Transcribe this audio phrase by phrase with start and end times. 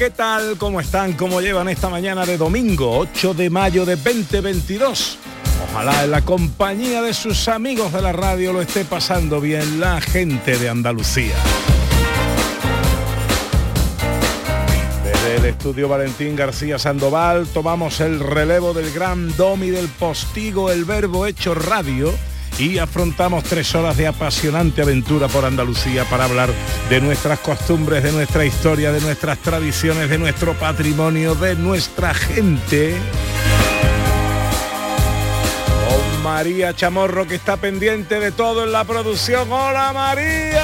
[0.00, 0.56] ¿Qué tal?
[0.56, 1.12] ¿Cómo están?
[1.12, 5.18] ¿Cómo llevan esta mañana de domingo, 8 de mayo de 2022?
[5.68, 10.00] Ojalá en la compañía de sus amigos de la radio lo esté pasando bien la
[10.00, 11.34] gente de Andalucía.
[15.04, 20.86] Desde el estudio Valentín García Sandoval tomamos el relevo del gran domi del postigo El
[20.86, 22.10] Verbo Hecho Radio
[22.60, 26.50] y afrontamos tres horas de apasionante aventura por Andalucía para hablar
[26.90, 32.96] de nuestras costumbres, de nuestra historia, de nuestras tradiciones, de nuestro patrimonio, de nuestra gente.
[35.88, 39.50] Con María Chamorro que está pendiente de todo en la producción.
[39.50, 40.62] ¡Hola María!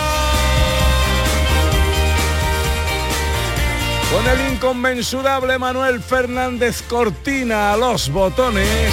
[4.13, 8.93] Con el inconmensurable Manuel Fernández Cortina a los botones.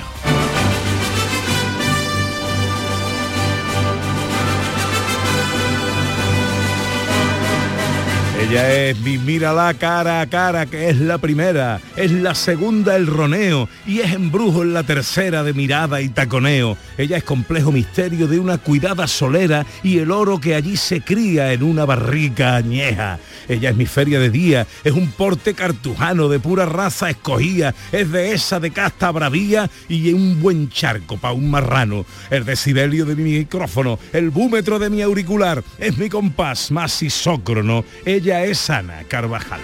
[8.41, 13.05] Ella es mi mírala cara a cara, que es la primera, es la segunda el
[13.05, 16.75] roneo y es embrujo en la tercera de mirada y taconeo.
[16.97, 21.53] Ella es complejo misterio de una cuidada solera y el oro que allí se cría
[21.53, 23.19] en una barrica añeja.
[23.47, 28.11] Ella es mi feria de día, es un porte cartujano de pura raza escogida, es
[28.11, 32.05] de esa de casta bravía y un buen charco pa' un marrano.
[32.31, 37.85] El decibelio de mi micrófono, el búmetro de mi auricular, es mi compás más isócrono.
[38.03, 39.59] Ella es Ana Carvajal.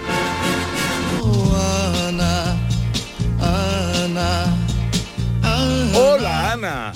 [5.94, 6.94] Hola Ana.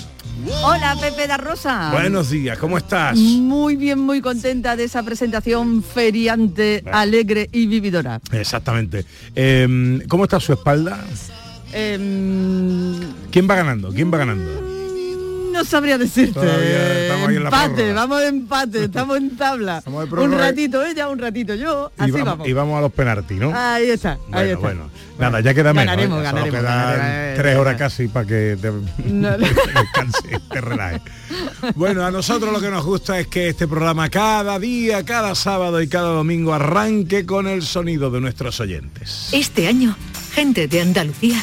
[0.62, 1.90] Hola Pepe da Rosa.
[1.92, 3.16] Buenos días, ¿cómo estás?
[3.16, 8.20] Muy bien, muy contenta de esa presentación feriante, alegre y vividora.
[8.32, 9.04] Exactamente.
[9.34, 10.98] Em, ¿Cómo está su espalda?
[11.72, 13.00] Em,
[13.30, 13.90] ¿Quién va ganando?
[13.92, 14.71] ¿Quién va ganando?
[15.62, 16.32] No sabría decirte.
[16.40, 17.94] Todavía estamos ahí en la empate, prórroga.
[17.94, 19.78] vamos de empate, estamos en tabla.
[19.78, 22.48] Estamos de un ratito ella, un ratito yo, Y así vamos, vamos.
[22.48, 23.52] y vamos a los penaltis, ¿no?
[23.54, 24.58] Ahí está, ahí Bueno, está.
[24.60, 24.90] bueno.
[25.18, 25.86] Nada, ya queda menos.
[25.86, 26.24] Ganaremos, ¿eh?
[26.26, 27.38] Solo ganaremos, quedan ganaremos.
[27.42, 28.72] tres horas casi para que te
[29.08, 29.30] No.
[29.38, 31.02] descanse, te relajes.
[31.76, 35.80] Bueno, a nosotros lo que nos gusta es que este programa cada día, cada sábado
[35.80, 39.28] y cada domingo arranque con el sonido de nuestros oyentes.
[39.32, 39.96] Este año,
[40.34, 41.42] Gente de Andalucía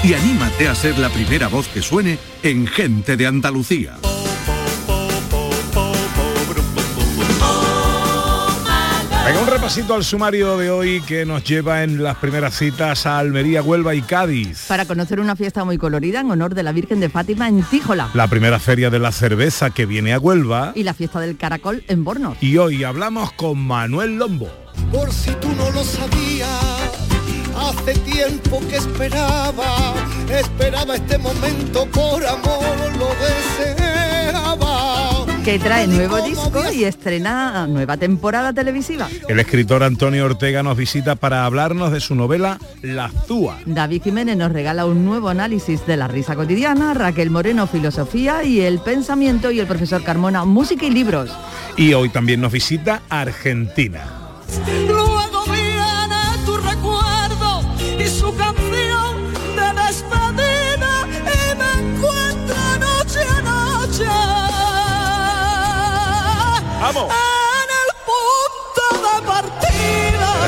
[0.03, 3.97] y anímate a ser la primera voz que suene en Gente de Andalucía.
[9.71, 13.95] Repasito al sumario de hoy que nos lleva en las primeras citas a Almería, Huelva
[13.95, 14.65] y Cádiz.
[14.67, 18.09] Para conocer una fiesta muy colorida en honor de la Virgen de Fátima en Tíjola
[18.13, 20.73] La primera feria de la cerveza que viene a Huelva.
[20.75, 22.35] y la fiesta del caracol en Bornos.
[22.41, 24.49] Y hoy hablamos con Manuel Lombo.
[24.91, 26.49] Por si tú no lo sabías,
[27.55, 29.93] hace tiempo que esperaba,
[30.37, 34.00] esperaba este momento por amor, lo deseaba.
[35.43, 39.07] Que trae nuevo disco y estrena nueva temporada televisiva.
[39.27, 43.59] El escritor Antonio Ortega nos visita para hablarnos de su novela La Zúa.
[43.65, 48.61] David Jiménez nos regala un nuevo análisis de la risa cotidiana, Raquel Moreno filosofía y
[48.61, 51.31] el pensamiento y el profesor Carmona música y libros.
[51.75, 54.03] Y hoy también nos visita Argentina.
[54.87, 55.40] Luego
[66.81, 67.03] ¡Vamos!
[67.03, 67.69] En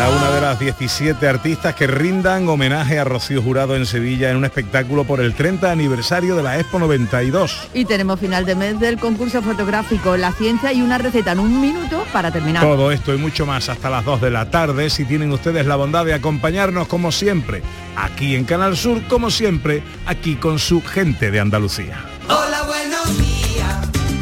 [0.01, 5.06] el otras 17 artistas que rindan homenaje a Rocío Jurado en Sevilla en un espectáculo
[5.06, 7.69] por el 30 aniversario de la Expo 92.
[7.74, 11.62] Y tenemos final de mes del concurso fotográfico La Ciencia y una receta en un
[11.62, 12.63] minuto para terminar.
[12.63, 15.77] Todo esto y mucho más hasta las 2 de la tarde si tienen ustedes la
[15.77, 17.62] bondad de acompañarnos como siempre,
[17.95, 22.03] aquí en Canal Sur, como siempre, aquí con su gente de Andalucía.
[22.27, 23.77] Hola, buenos días,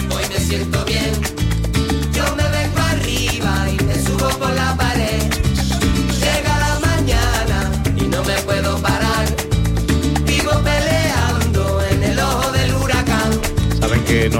[0.09, 1.30] hoy me siento bien.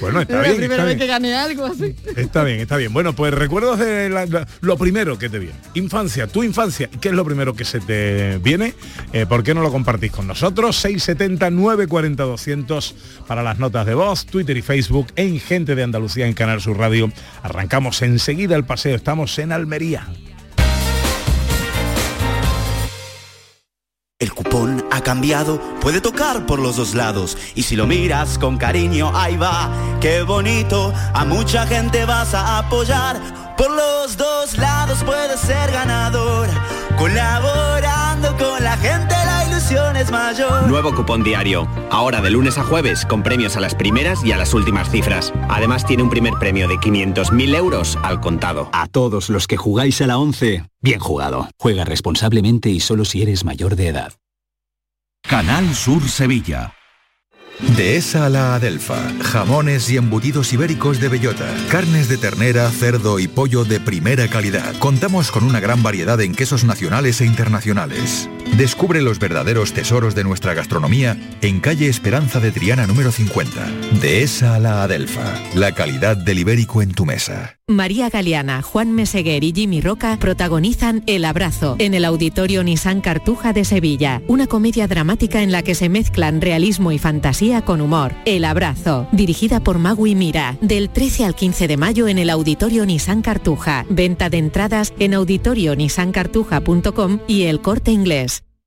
[0.00, 0.56] Bueno, está Es la bien.
[0.56, 0.98] primera vez bien.
[0.98, 1.94] que gané algo así.
[2.16, 2.92] Está bien, está bien.
[2.92, 5.54] Bueno, pues recuerdos de la- la- lo primero que te viene.
[5.74, 6.90] Infancia, tu infancia.
[7.00, 8.74] ¿Qué es lo primero que se te viene?
[9.12, 10.76] Eh, ¿Por qué no lo compartís con nosotros?
[10.76, 12.67] 670 940 200
[13.26, 16.78] para las notas de voz, Twitter y Facebook en Gente de Andalucía en Canal Sur
[16.78, 17.10] Radio.
[17.42, 18.94] Arrancamos enseguida el paseo.
[18.94, 20.06] Estamos en Almería.
[24.20, 27.38] El cupón ha cambiado, puede tocar por los dos lados.
[27.54, 29.70] Y si lo miras con cariño, ahí va,
[30.00, 30.92] qué bonito.
[31.14, 33.54] A mucha gente vas a apoyar.
[33.56, 36.48] Por los dos lados puedes ser ganador.
[36.98, 39.14] Colaborando con la gente,
[39.58, 40.68] la ilusión es mayor.
[40.68, 41.66] Nuevo cupón diario.
[41.90, 45.32] Ahora de lunes a jueves con premios a las primeras y a las últimas cifras.
[45.48, 48.70] Además tiene un primer premio de 500.000 euros al contado.
[48.72, 51.48] A todos los que jugáis a la 11, bien jugado.
[51.58, 54.12] Juega responsablemente y solo si eres mayor de edad.
[55.22, 56.74] Canal Sur Sevilla.
[57.76, 59.10] Dehesa a la Adelfa.
[59.20, 61.52] Jamones y embutidos ibéricos de bellota.
[61.68, 64.78] Carnes de ternera, cerdo y pollo de primera calidad.
[64.78, 68.28] Contamos con una gran variedad en quesos nacionales e internacionales.
[68.58, 73.52] Descubre los verdaderos tesoros de nuestra gastronomía en calle Esperanza de Triana número 50.
[74.00, 75.40] Dehesa a la Adelfa.
[75.54, 77.54] La calidad del ibérico en tu mesa.
[77.68, 83.52] María Galeana, Juan Meseguer y Jimmy Roca protagonizan El Abrazo en el Auditorio Nissan Cartuja
[83.52, 88.12] de Sevilla, una comedia dramática en la que se mezclan realismo y fantasía con humor.
[88.24, 92.84] El Abrazo, dirigida por Magui Mira, del 13 al 15 de mayo en el Auditorio
[92.86, 93.86] Nissan Cartuja.
[93.88, 98.42] Venta de entradas en auditorionissancartuja.com y El Corte Inglés.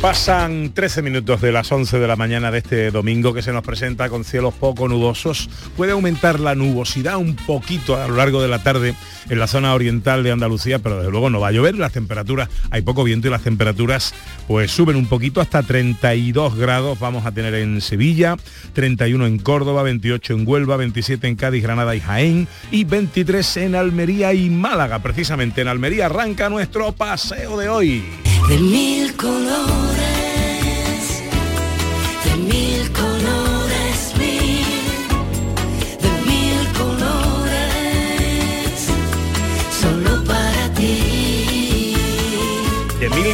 [0.00, 3.62] Pasan 13 minutos de las 11 de la mañana de este domingo que se nos
[3.62, 5.50] presenta con cielos poco nubosos.
[5.76, 8.94] Puede aumentar la nubosidad un poquito a lo largo de la tarde
[9.28, 11.74] en la zona oriental de Andalucía, pero desde luego no va a llover.
[11.74, 14.14] Las temperaturas, hay poco viento y las temperaturas
[14.48, 16.98] pues suben un poquito hasta 32 grados.
[16.98, 18.38] Vamos a tener en Sevilla,
[18.72, 23.74] 31 en Córdoba, 28 en Huelva, 27 en Cádiz, Granada y Jaén y 23 en
[23.74, 25.00] Almería y Málaga.
[25.00, 28.02] Precisamente en Almería arranca nuestro paseo de hoy.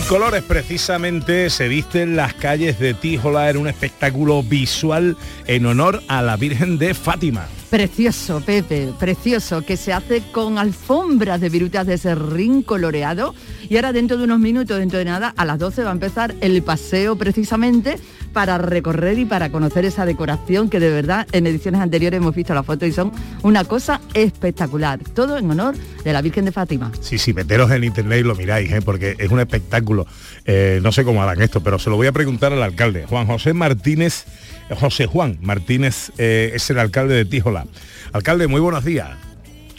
[0.07, 6.23] Colores precisamente se visten las calles de Tíjola en un espectáculo visual en honor a
[6.23, 7.49] la Virgen de Fátima.
[7.71, 13.35] Precioso, Pepe, precioso, que se hace con alfombras de virutas de serrín coloreado.
[13.69, 16.35] Y ahora dentro de unos minutos, dentro de nada, a las 12 va a empezar
[16.41, 17.99] el paseo precisamente
[18.33, 22.53] para recorrer y para conocer esa decoración que de verdad en ediciones anteriores hemos visto
[22.53, 23.11] las fotos y son
[23.43, 25.01] una cosa espectacular.
[25.15, 26.93] Todo en honor de la Virgen de Fátima.
[27.01, 28.83] Sí, sí, meteros en internet y lo miráis, ¿eh?
[28.83, 30.07] porque es un espectáculo.
[30.45, 33.07] Eh, no sé cómo harán esto, pero se lo voy a preguntar al alcalde.
[33.07, 34.27] Juan José Martínez,
[34.75, 37.67] José Juan Martínez eh, es el alcalde de Tíjola.
[38.13, 39.11] Alcalde, muy buenos días.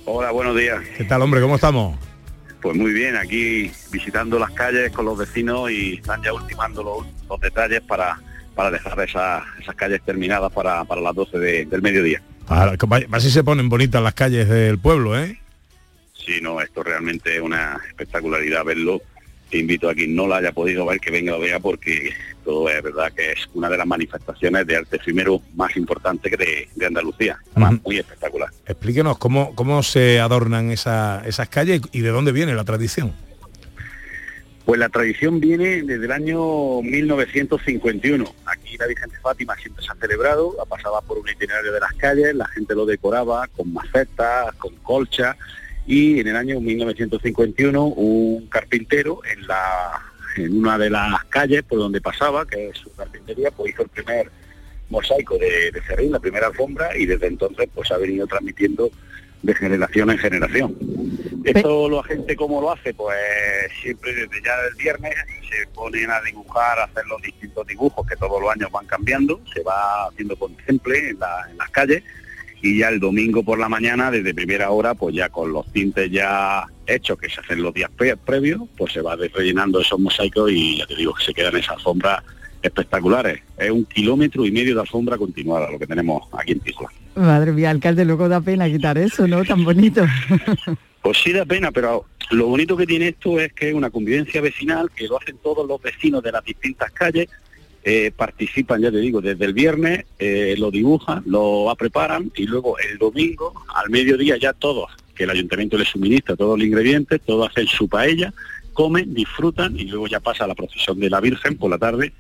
[0.06, 0.80] Hola, buenos días.
[0.98, 1.42] ¿Qué tal, hombre?
[1.42, 1.98] ¿Cómo estamos?
[2.62, 7.06] Pues muy bien, aquí visitando las calles con los vecinos y están ya ultimando los,
[7.30, 8.20] los detalles para,
[8.56, 12.22] para dejar esas, esas calles terminadas para, para las 12 de- del mediodía.
[13.12, 15.38] Así se ponen bonitas las calles del pueblo, ¿eh?
[16.14, 19.02] Sí, no, esto realmente es una espectacularidad verlo.
[19.50, 22.12] Te invito a quien no lo haya podido ver que venga lo vea porque
[22.44, 26.38] todo es verdad que es una de las manifestaciones de arte efímero más importantes que
[26.38, 27.38] de, de Andalucía.
[27.52, 28.50] Además, muy espectacular.
[28.66, 33.14] Explíquenos cómo, cómo se adornan esa- esas calles y de dónde viene la tradición.
[34.66, 38.26] Pues la tradición viene desde el año 1951.
[38.46, 41.80] Aquí la Virgen de Fátima siempre se ha celebrado, ha pasado por un itinerario de
[41.80, 45.38] las calles, la gente lo decoraba con macetas, con colchas
[45.88, 50.02] y en el año 1951 un carpintero en la
[50.36, 53.90] en una de las calles por donde pasaba, que es su carpintería, pues hizo el
[53.90, 54.30] primer
[54.90, 58.92] mosaico de, de la primera alfombra y desde entonces pues ha venido transmitiendo
[59.42, 60.76] de generación en generación.
[61.44, 63.18] Esto la gente cómo lo hace, pues
[63.82, 65.16] siempre desde ya del viernes
[65.50, 69.42] se ponen a dibujar, a hacer los distintos dibujos que todos los años van cambiando,
[69.54, 72.04] se va haciendo con temple en, la- en las calles
[72.62, 76.10] y ya el domingo por la mañana, desde primera hora, pues ya con los tintes
[76.12, 80.52] ya hechos que se hacen los días pre- previos, pues se va rellenando esos mosaicos
[80.52, 82.24] y ya te digo que se quedan esas alfombras
[82.62, 83.42] espectaculares.
[83.58, 86.90] Es un kilómetro y medio de alfombra continuada lo que tenemos aquí en Tíjola.
[87.16, 89.44] Madre mía, alcalde, luego da pena quitar eso, ¿no?
[89.44, 90.06] Tan bonito.
[91.00, 94.42] Pues sí da pena, pero lo bonito que tiene esto es que es una convivencia
[94.42, 97.30] vecinal que lo hacen todos los vecinos de las distintas calles,
[97.90, 102.78] eh, participan, ya te digo, desde el viernes, eh, lo dibujan, lo preparan y luego
[102.80, 107.50] el domingo, al mediodía ya todos, que el ayuntamiento les suministra todos los ingredientes, todos
[107.50, 108.34] hacen su paella,
[108.74, 112.12] comen, disfrutan y luego ya pasa la procesión de la Virgen por la tarde.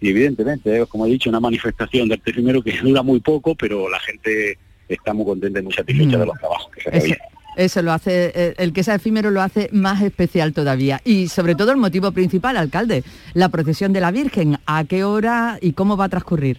[0.00, 3.56] Y evidentemente, es, como he dicho, una manifestación de arte efímero que dura muy poco,
[3.56, 4.56] pero la gente
[4.88, 6.20] está muy contenta y muy satisfecha Mm.
[6.20, 7.18] de los trabajos que se realizan.
[7.56, 11.00] Eso lo hace, eh, el que sea efímero lo hace más especial todavía.
[11.04, 13.04] Y sobre todo el motivo principal, alcalde,
[13.34, 16.58] la procesión de la Virgen, ¿a qué hora y cómo va a transcurrir?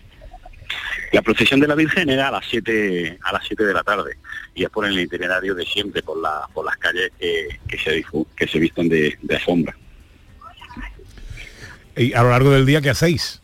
[1.12, 4.18] La procesión de la Virgen era a las 7 a las 7 de la tarde
[4.56, 8.04] y es por el itinerario de siempre por, la, por las calles que, que se
[8.36, 9.76] que se visten de, de alfombra.
[11.96, 13.42] Y a lo largo del día, ¿qué hacéis?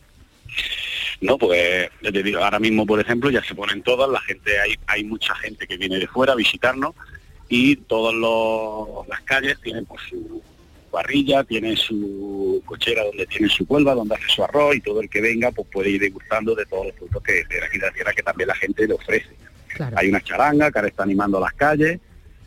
[1.20, 4.74] No, pues te digo, ahora mismo, por ejemplo, ya se ponen todas, la gente, hay,
[4.86, 6.94] hay mucha gente que viene de fuera a visitarnos
[7.50, 8.14] y todas
[9.08, 10.40] las calles tienen pues su
[10.90, 15.10] parrilla, tienen su cochera donde tienen su cuelva, donde hace su arroz y todo el
[15.10, 17.92] que venga pues puede ir degustando de todos los productos que de aquí de la
[17.92, 19.30] tierra que también la gente le ofrece.
[19.96, 22.00] Hay una charanga que ahora está animando las calles.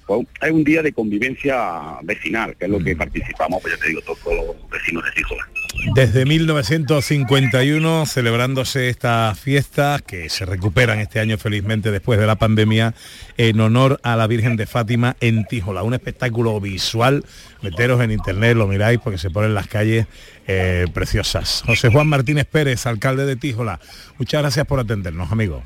[0.06, 3.90] Pues, hay un día de convivencia vecinal, que es lo que participamos, pues ya te
[3.90, 5.48] digo, todos los vecinos de Tíjola.
[5.96, 12.94] Desde 1951 celebrándose estas fiestas que se recuperan este año felizmente después de la pandemia
[13.38, 15.84] en honor a la Virgen de Fátima en Tíjola.
[15.84, 17.26] Un espectáculo visual,
[17.62, 20.06] meteros en internet, lo miráis porque se ponen las calles
[20.48, 21.64] eh, preciosas.
[21.66, 23.80] José Juan Martínez Pérez, alcalde de Tíjola,
[24.18, 25.64] muchas gracias por atendernos, amigo.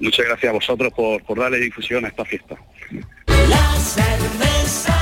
[0.00, 2.56] Muchas gracias a vosotros por, por darle difusión a esta fiesta.
[3.80, 4.99] La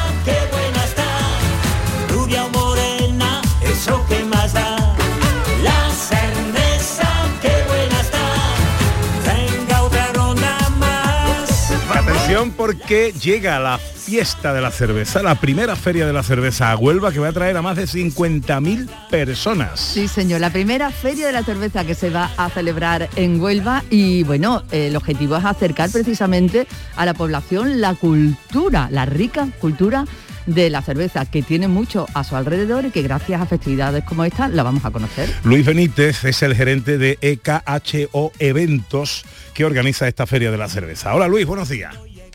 [12.28, 16.76] Atención porque llega la fiesta de la cerveza, la primera feria de la cerveza a
[16.76, 19.80] Huelva que va a traer a más de 50.000 personas.
[19.80, 23.82] Sí, señor, la primera feria de la cerveza que se va a celebrar en Huelva
[23.88, 26.66] y bueno, el objetivo es acercar precisamente
[26.96, 30.04] a la población la cultura, la rica cultura
[30.44, 34.24] de la cerveza, que tiene mucho a su alrededor y que gracias a festividades como
[34.24, 35.30] esta la vamos a conocer.
[35.44, 41.14] Luis Benítez es el gerente de EKHO Eventos que organiza esta feria de la cerveza.
[41.14, 41.94] Hola Luis, buenos días.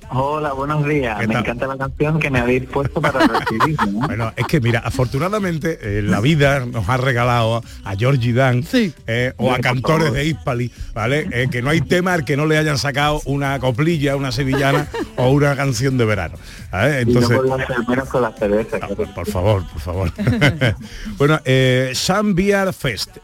[0.10, 1.20] Hola, buenos días.
[1.20, 1.44] ¿Qué Me tal?
[1.44, 3.78] encanta la canción que me habéis puesto para recibir.
[3.88, 4.08] ¿no?
[4.14, 8.64] Bueno, es que mira, afortunadamente eh, la vida nos ha regalado a Georgie Dan
[9.08, 11.28] eh, o a cantores de Hispali, ¿vale?
[11.32, 14.88] Eh, que no hay tema al que no le hayan sacado una coplilla, una sevillana
[15.18, 16.36] o una canción de verano.
[16.72, 17.02] ¿vale?
[17.02, 18.80] Entonces, y no podía ser menos con la cerveza.
[18.80, 18.96] claro.
[18.96, 20.12] por favor, por favor.
[21.18, 23.18] bueno, eh, Sun Beer Fest.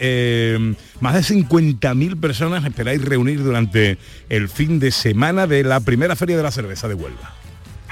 [1.02, 3.98] Más de 50.000 personas esperáis reunir durante
[4.30, 7.34] el fin de semana de la primera feria de la cerveza de Huelva.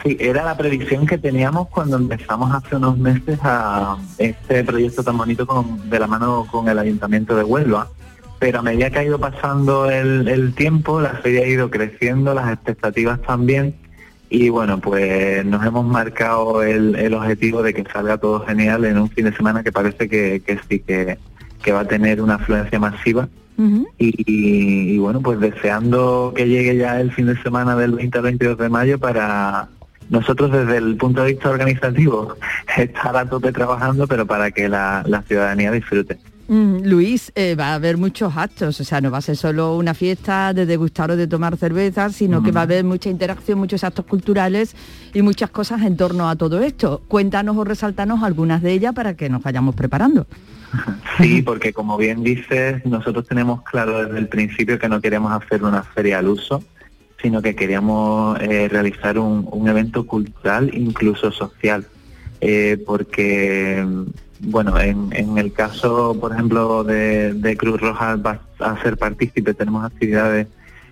[0.04, 5.18] Sí, era la predicción que teníamos cuando empezamos hace unos meses a este proyecto tan
[5.18, 7.88] bonito con- de la mano con el Ayuntamiento de Huelva.
[8.40, 12.54] Pero a medida que ha ido pasando el, tiempo, la feria ha ido creciendo, las
[12.54, 13.76] expectativas también.
[14.30, 19.00] Y bueno, pues nos hemos marcado el, el objetivo de que salga todo genial en
[19.00, 21.18] un fin de semana que parece que, que sí, que,
[21.68, 23.28] que va a tener una afluencia masiva.
[24.00, 28.18] Y, y- y bueno, pues deseando que llegue ya el fin de semana del 20
[28.20, 29.68] al 22 de mayo para
[30.10, 32.36] nosotros desde el punto de vista organizativo
[32.78, 36.18] estar a tope trabajando, pero para que la, la ciudadanía disfrute.
[36.48, 39.76] Mm, Luis, eh, va a haber muchos actos, o sea, no va a ser solo
[39.76, 43.60] una fiesta de degustar o de tomar cerveza, sino que va a haber mucha interacción,
[43.60, 44.74] muchos actos culturales
[45.14, 47.02] y muchas cosas en torno a todo esto.
[47.10, 50.26] Cuéntanos o resaltanos algunas de ellas para que nos vayamos preparando.
[51.18, 55.64] Sí, porque como bien dices, nosotros tenemos claro desde el principio que no queríamos hacer
[55.64, 56.64] una feria al uso,
[57.20, 61.86] sino que queríamos eh, realizar un, evento cultural, incluso social,
[62.40, 63.84] Eh, porque,
[64.42, 69.56] bueno, en, en el caso, por ejemplo, de, de Cruz Roja va a ser partícipe,
[69.56, 70.48] tenemos actividades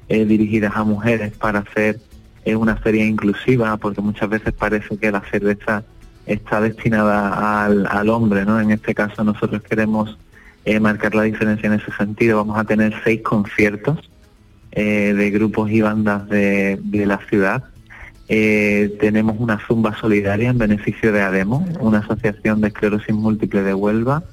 [0.08, 2.00] eh, dirigidas a mujeres para hacer
[2.46, 5.84] eh, una feria inclusiva, porque muchas veces parece que la cerveza
[6.26, 8.60] está destinada al, al hombre, ¿no?
[8.60, 10.18] En este caso nosotros queremos
[10.66, 12.38] eh, marcar la diferencia en ese sentido.
[12.38, 14.10] Vamos a tener seis conciertos
[14.72, 17.64] eh, de grupos y bandas de, de la ciudad.
[18.28, 23.76] Eh, tenemos una zumba solidaria en beneficio de ADEMO, una asociación de esclerosis múltiple de
[23.76, 24.24] Huelva,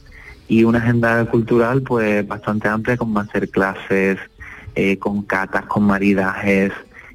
[0.49, 4.19] y una agenda cultural pues bastante amplia con masterclasses,
[4.75, 6.73] eh, con catas, con maridajes.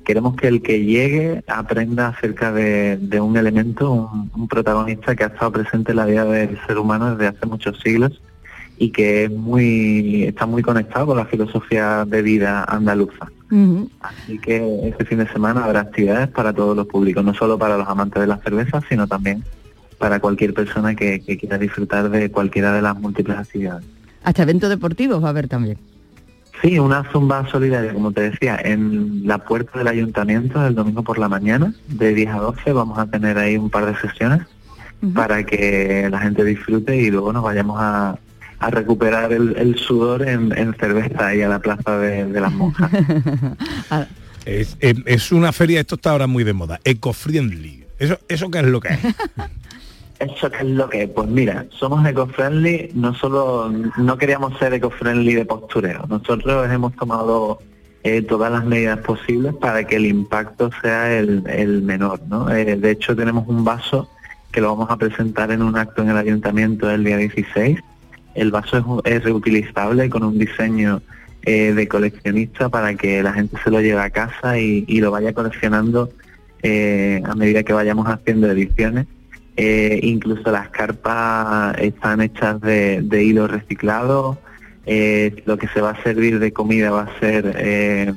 [0.07, 5.25] Queremos que el que llegue aprenda acerca de, de un elemento, un, un protagonista que
[5.25, 8.21] ha estado presente en la vida del ser humano desde hace muchos siglos
[8.77, 13.29] y que es muy, está muy conectado con la filosofía de vida andaluza.
[13.99, 17.77] Así que este fin de semana habrá actividades para todos los públicos, no solo para
[17.77, 19.43] los amantes de la cerveza, sino también
[19.97, 23.85] para cualquier persona que, que quiera disfrutar de cualquiera de las múltiples actividades.
[24.23, 25.77] Hasta eventos deportivos va a haber también.
[26.61, 31.19] Sí, una zumba solidaria, como te decía, en la puerta del ayuntamiento el domingo por
[31.19, 34.41] la mañana, de 10 a 12, vamos a tener ahí un par de sesiones
[35.13, 38.17] para que la gente disfrute y luego nos vayamos a,
[38.59, 42.51] a recuperar el, el sudor en, en cerveza y a la plaza de, de las
[42.53, 42.89] monjas.
[44.45, 47.83] Es, es- es una feria, esto está ahora muy de moda, eco-friendly.
[47.99, 48.99] ¿Eso, ¿Eso qué es lo que es?
[50.19, 51.09] ¿Eso qué es lo que es?
[51.09, 57.59] Pues mira, somos eco-friendly, no solo, no queríamos ser eco-friendly de postureo, nosotros hemos tomado
[58.03, 62.49] eh, todas las medidas posibles para que el impacto sea el, menor, ¿no?
[62.49, 64.09] Eh, de hecho tenemos un vaso
[64.51, 67.77] que lo vamos a presentar en un acto en el ayuntamiento el día 16.
[68.33, 71.01] El vaso es, es reutilizable con un diseño
[71.43, 75.33] eh, de coleccionista para que la gente se lo lleve a casa y, lo vaya
[75.33, 76.09] coleccionando
[76.63, 79.05] a medida que vayamos haciendo ediciones.
[79.59, 84.37] Eh, incluso las carpas están hechas de, de hilo reciclado.
[84.85, 88.13] Eh, lo que se va a servir de comida va a ser eh,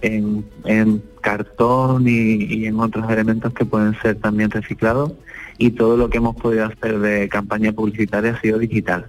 [0.00, 5.12] en, en cartón y, y en otros elementos que pueden ser también reciclados.
[5.58, 9.06] Y todo lo que hemos podido hacer de campaña publicitaria ha sido digital.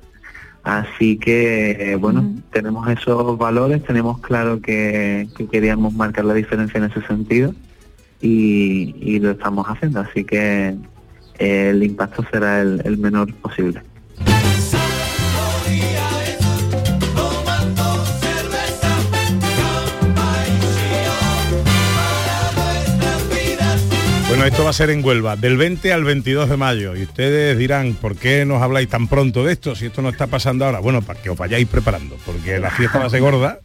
[0.63, 6.79] Así que, eh, bueno, tenemos esos valores, tenemos claro que, que queríamos marcar la diferencia
[6.79, 7.53] en ese sentido
[8.19, 9.99] y, y lo estamos haciendo.
[9.99, 10.75] Así que
[11.39, 13.81] el impacto será el, el menor posible.
[24.35, 26.93] Bueno, esto va a ser en Huelva, del 20 al 22 de mayo.
[26.93, 30.27] Y ustedes dirán, ¿por qué nos habláis tan pronto de esto si esto no está
[30.27, 30.79] pasando ahora?
[30.79, 33.59] Bueno, para que os vayáis preparando, porque la fiesta va a ser gorda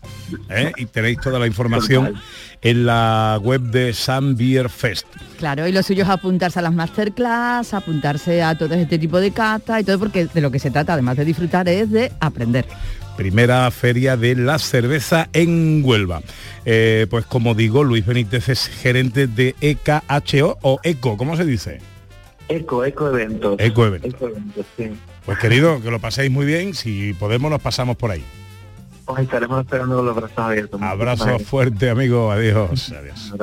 [0.49, 0.71] ¿eh?
[0.77, 2.15] y tenéis toda la información
[2.63, 5.09] en la web de Sun Beer Fest.
[5.39, 9.33] Claro, y lo suyo es apuntarse a las masterclass, apuntarse a todo este tipo de
[9.33, 12.65] cata y todo, porque de lo que se trata, además de disfrutar, es de aprender.
[13.21, 16.23] Primera feria de la cerveza en Huelva.
[16.65, 21.83] Eh, pues como digo, Luis Benítez es gerente de EKHO o ECO, ¿cómo se dice?
[22.49, 23.57] Eco, eco eventos.
[23.59, 24.15] Eco eventos.
[24.15, 24.93] Eco eventos, sí.
[25.27, 28.25] Pues querido, que lo paséis muy bien, si podemos nos pasamos por ahí.
[29.05, 30.81] Os estaremos esperando con los brazos abiertos.
[30.81, 32.33] Abrazo fuerte, amigo.
[32.33, 32.91] Adiós.
[32.91, 33.35] Adiós.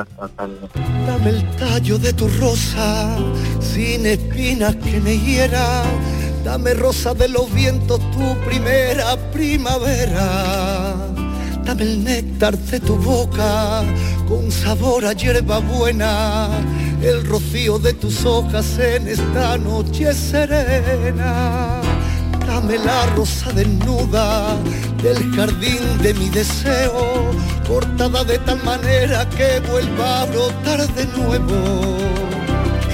[1.06, 3.16] Dame el tallo de tu rosa,
[3.60, 5.84] sin espinas que me hiera.
[6.48, 10.96] Dame rosa de los vientos, tu primera primavera.
[11.66, 13.84] Dame el néctar de tu boca,
[14.30, 16.48] con sabor a hierba buena.
[17.04, 21.82] El rocío de tus hojas en esta noche serena.
[22.48, 24.56] Dame la rosa desnuda
[25.04, 27.30] del jardín de mi deseo,
[27.68, 31.98] cortada de tal manera que vuelva a brotar de nuevo.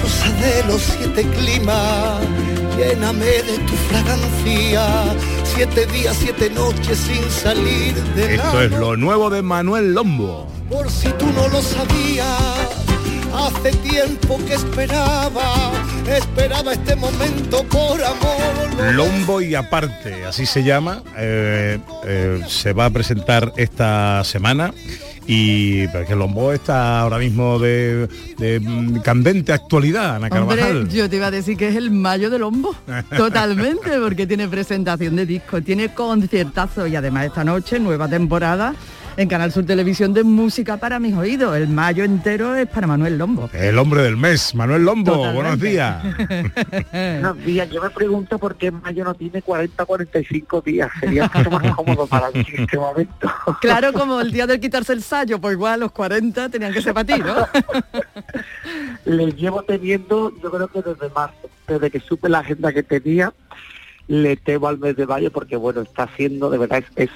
[0.02, 2.18] Rosa de los siete climas,
[2.76, 4.86] lléname de tu fragancia,
[5.44, 10.46] siete días, siete noches sin salir de Esto es lo nuevo de Manuel Lombo.
[10.70, 12.26] Por si tú no lo sabías,
[13.34, 15.72] hace tiempo que esperaba,
[16.06, 18.94] esperaba este momento por amor.
[18.94, 24.72] Lombo y aparte, así se llama, eh, eh, se va a presentar esta semana
[25.26, 28.08] y porque Lombo está ahora mismo de,
[28.38, 30.76] de, mm, candente actualidad, Ana Carvajal.
[30.76, 32.74] Hombre, yo te iba a decir que es el mayo del Lombo,
[33.16, 38.74] totalmente, porque tiene presentación de disco, tiene conciertazo y además esta noche nueva temporada
[39.16, 41.56] en Canal Sur Televisión de música para mis oídos.
[41.56, 43.48] El mayo entero es para Manuel Lombo.
[43.52, 46.02] El hombre del mes, Manuel Lombo, buenos días.
[46.92, 50.90] Buenos días, yo me pregunto por qué mayo no tiene 40 45 días.
[51.00, 53.30] Sería mucho más cómodo para mí en este momento.
[53.60, 56.92] Claro, como el día de quitarse el sallo, pues igual los 40 tenían que ser
[56.92, 57.46] para ti, ¿no?
[59.04, 63.32] Le llevo teniendo, yo creo que desde marzo, desde que supe la agenda que tenía,
[64.06, 67.10] le temo al mes de mayo porque bueno, está haciendo, de verdad, es, es,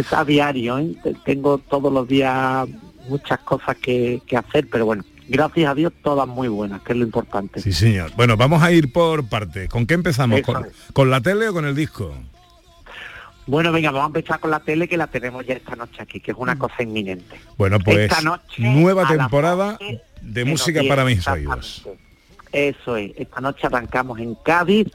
[0.00, 0.94] es a diario, ¿eh?
[1.02, 2.66] Te- tengo todos los días
[3.08, 6.98] muchas cosas que, que hacer, pero bueno, gracias a Dios todas muy buenas, que es
[6.98, 7.60] lo importante.
[7.60, 8.10] Sí, señor.
[8.16, 9.68] Bueno, vamos a ir por partes.
[9.68, 10.40] ¿Con qué empezamos?
[10.42, 12.14] ¿Con, con la tele o con el disco?
[13.46, 16.20] Bueno, venga, vamos a empezar con la tele que la tenemos ya esta noche aquí,
[16.20, 17.40] que es una cosa inminente.
[17.56, 21.88] Bueno, pues Esta noche, nueva temporada 11 de música 10, para mis oídos.
[22.52, 24.88] Eso es, esta noche arrancamos en Cádiz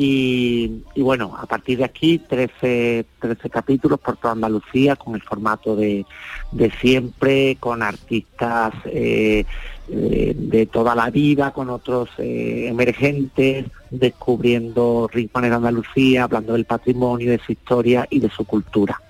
[0.00, 5.74] y, bueno, a partir de aquí 13, 13 capítulos por toda Andalucía con el formato
[5.74, 6.06] de,
[6.52, 9.44] de siempre, con artistas eh,
[9.88, 16.64] eh, de toda la vida, con otros eh, emergentes, descubriendo rincones de Andalucía, hablando del
[16.64, 19.02] patrimonio, de su historia y de su cultura.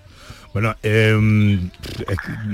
[0.58, 1.16] Bueno, eh,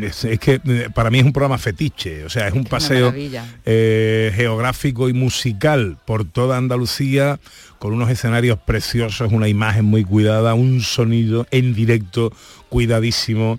[0.02, 3.14] es, es que eh, para mí es un programa fetiche, o sea, es un paseo
[3.16, 7.40] eh, geográfico y musical por toda Andalucía,
[7.78, 12.30] con unos escenarios preciosos, una imagen muy cuidada, un sonido en directo
[12.68, 13.58] cuidadísimo.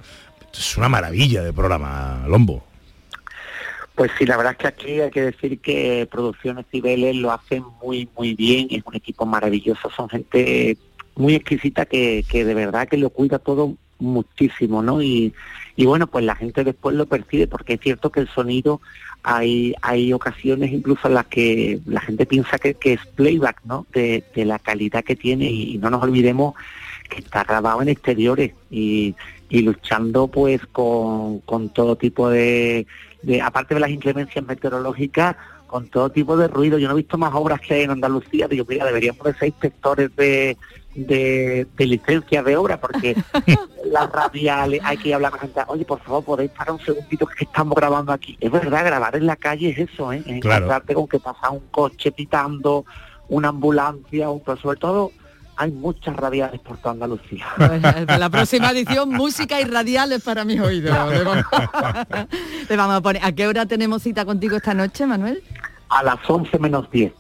[0.54, 2.64] Es una maravilla de programa, Lombo.
[3.96, 7.64] Pues sí, la verdad es que aquí hay que decir que Producciones Cibeles lo hacen
[7.82, 10.78] muy, muy bien, es un equipo maravilloso, son gente
[11.16, 15.02] muy exquisita que, que de verdad que lo cuida todo muchísimo, ¿no?
[15.02, 15.34] Y,
[15.76, 18.82] y bueno, pues la gente después lo percibe, porque es cierto que el sonido,
[19.24, 23.86] hay, hay ocasiones incluso en las que la gente piensa que, que es playback, ¿no?
[23.92, 26.54] De, de la calidad que tiene y, no nos olvidemos
[27.10, 29.16] que está grabado en exteriores y,
[29.50, 32.88] y luchando pues con, con todo tipo de,
[33.44, 35.36] aparte de las inclemencias meteorológicas,
[35.68, 36.78] con todo tipo de ruido.
[36.78, 40.16] Yo no he visto más obras que en Andalucía, digo, mira, deberíamos de ser inspectores
[40.16, 40.58] de,
[40.96, 43.16] de, de licencias de obra, porque
[43.92, 47.44] las radiales, hay que hablar con gente, oye, por favor, podéis parar un segundito que
[47.46, 48.38] estamos grabando aquí.
[48.40, 50.24] Es verdad, grabar en la calle es eso, ¿eh?
[50.26, 50.66] Es Claro.
[50.66, 52.86] encontrarte con que pasa un coche pitando,
[53.28, 55.12] una ambulancia, pero sobre todo
[55.58, 57.46] hay muchas radiales por toda Andalucía.
[57.58, 60.92] Pues, para la próxima edición, música y radiales para mis oídos.
[61.12, 61.46] Le vamos,
[62.70, 63.22] le vamos a poner.
[63.24, 65.42] ¿A qué hora tenemos cita contigo esta noche, Manuel?
[65.90, 67.14] A las 11 menos 10.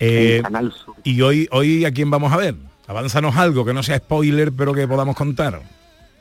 [0.00, 0.94] Eh, en Canal Sur.
[1.04, 2.54] y hoy, hoy a quién vamos a ver?
[2.88, 5.60] Avánzanos algo que no sea spoiler, pero que podamos contar.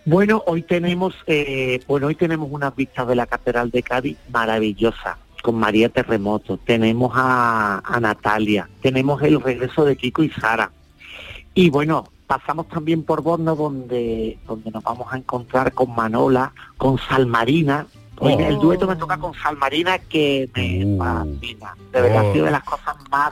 [0.06, 5.17] Bueno, hoy tenemos, eh, bueno, hoy tenemos unas vistas de la Catedral de Cádiz maravillosa
[5.41, 6.58] con María Terremoto.
[6.58, 10.71] Tenemos a, a Natalia, tenemos el regreso de Kiko y Sara.
[11.53, 16.97] Y bueno, pasamos también por Borno donde, donde nos vamos a encontrar con Manola, con
[16.99, 17.88] Salmarina.
[18.19, 18.39] Hoy Oh.
[18.39, 21.75] el dueto me toca con Salmarina que me fascina.
[21.91, 22.30] De verdad Oh.
[22.30, 23.32] ha sido de las cosas más,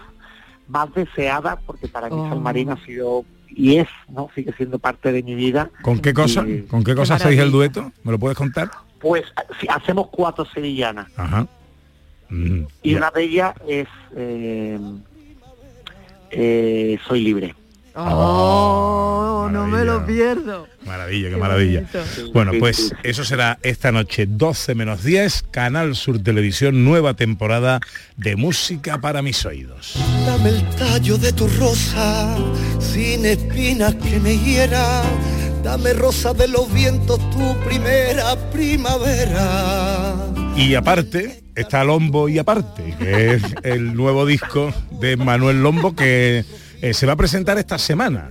[0.67, 2.30] más deseadas porque para mí Oh.
[2.30, 4.30] Salmarina ha sido y es, ¿no?
[4.36, 5.69] Sigue siendo parte de mi vida.
[5.82, 6.45] ¿Con qué cosa?
[6.47, 7.91] Y- ¿Con qué cosa hacéis el dueto?
[8.04, 8.69] ¿Me lo puedes contar?
[8.99, 9.23] Pues
[9.62, 11.47] si hacemos cuatro sevillanas Ajá.
[12.30, 12.97] Mm, y ya.
[12.97, 14.80] una de ellas es eh,
[16.32, 17.56] eh, Soy libre.
[17.95, 19.35] Oh,
[20.06, 20.68] pierdo.
[20.86, 21.80] Maravilla, qué maravilla.
[21.82, 22.32] bonito.
[22.34, 27.80] Bueno, pues eso será esta noche 12 menos 10, Canal Sur Televisión, nueva temporada
[28.18, 29.96] de música para mis oídos.
[30.26, 32.36] Dame el tallo de tu rosa,
[32.80, 35.02] sin espinas que me hiera.
[35.63, 40.15] Dame rosa de los vientos, tu primera primavera.
[40.56, 46.46] Y aparte, está Lombo y aparte, que es el nuevo disco de Manuel Lombo que
[46.82, 48.30] eh, se va a presentar esta semana.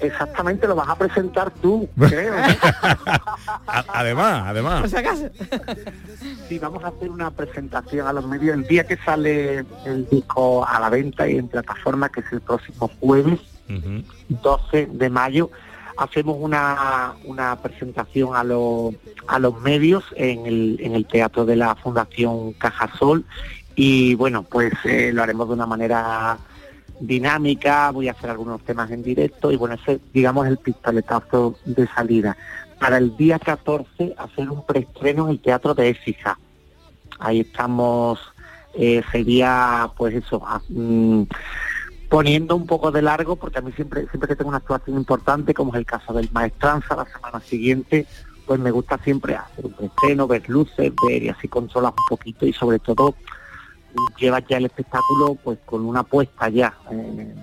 [0.00, 2.34] Exactamente, lo vas a presentar tú, creo.
[3.66, 4.80] además, además.
[4.80, 5.28] Por si acaso.
[6.48, 10.66] Sí, vamos a hacer una presentación a los medios el día que sale el disco
[10.66, 13.40] a la venta y en plataforma, que es el próximo jueves,
[14.28, 15.50] 12 de mayo.
[15.96, 18.94] Hacemos una, una presentación a, los
[19.26, 23.24] a los medios en el, en el Teatro de la Fundación Cajasol
[23.74, 26.38] y bueno, pues eh, lo haremos de una manera
[27.00, 31.86] dinámica, voy a hacer algunos temas en directo y bueno, ese digamos el pistoletazo de
[31.88, 32.36] salida.
[32.78, 36.38] Para el día 14 hacer un preestreno en el Teatro de Écija.
[37.18, 38.20] Ahí estamos,
[38.74, 41.22] eh, sería pues eso, mm,
[42.08, 45.54] poniendo un poco de largo, porque a mí siempre, siempre que tengo una actuación importante,
[45.54, 48.06] como es el caso del Maestranza, la semana siguiente,
[48.46, 52.46] pues me gusta siempre hacer un preestreno, ver luces, ver y así controlas un poquito
[52.46, 53.14] y sobre todo
[54.18, 57.34] llevas ya el espectáculo pues con una puesta ya eh,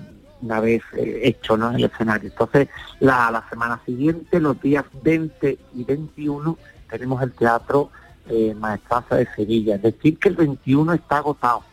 [0.42, 1.70] una vez eh, hecho ¿no?
[1.70, 2.30] en el escenario.
[2.30, 6.58] Entonces la, la semana siguiente, los días 20 y 21,
[6.90, 7.90] tenemos el teatro
[8.30, 9.76] eh, Maestranza de Sevilla.
[9.76, 11.64] Es decir, que el 21 está agotado.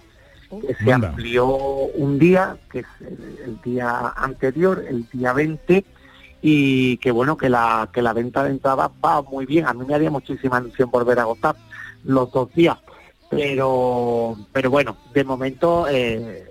[0.50, 1.08] Que se Anda.
[1.08, 5.82] amplió un día, que es el, el día anterior, el día 20,
[6.42, 9.66] y que bueno, que la, que la venta de entradas va muy bien.
[9.66, 11.56] A mí me haría muchísima ilusión volver a agotar
[12.04, 12.76] los dos días
[13.32, 16.44] pero pero bueno de momento eh,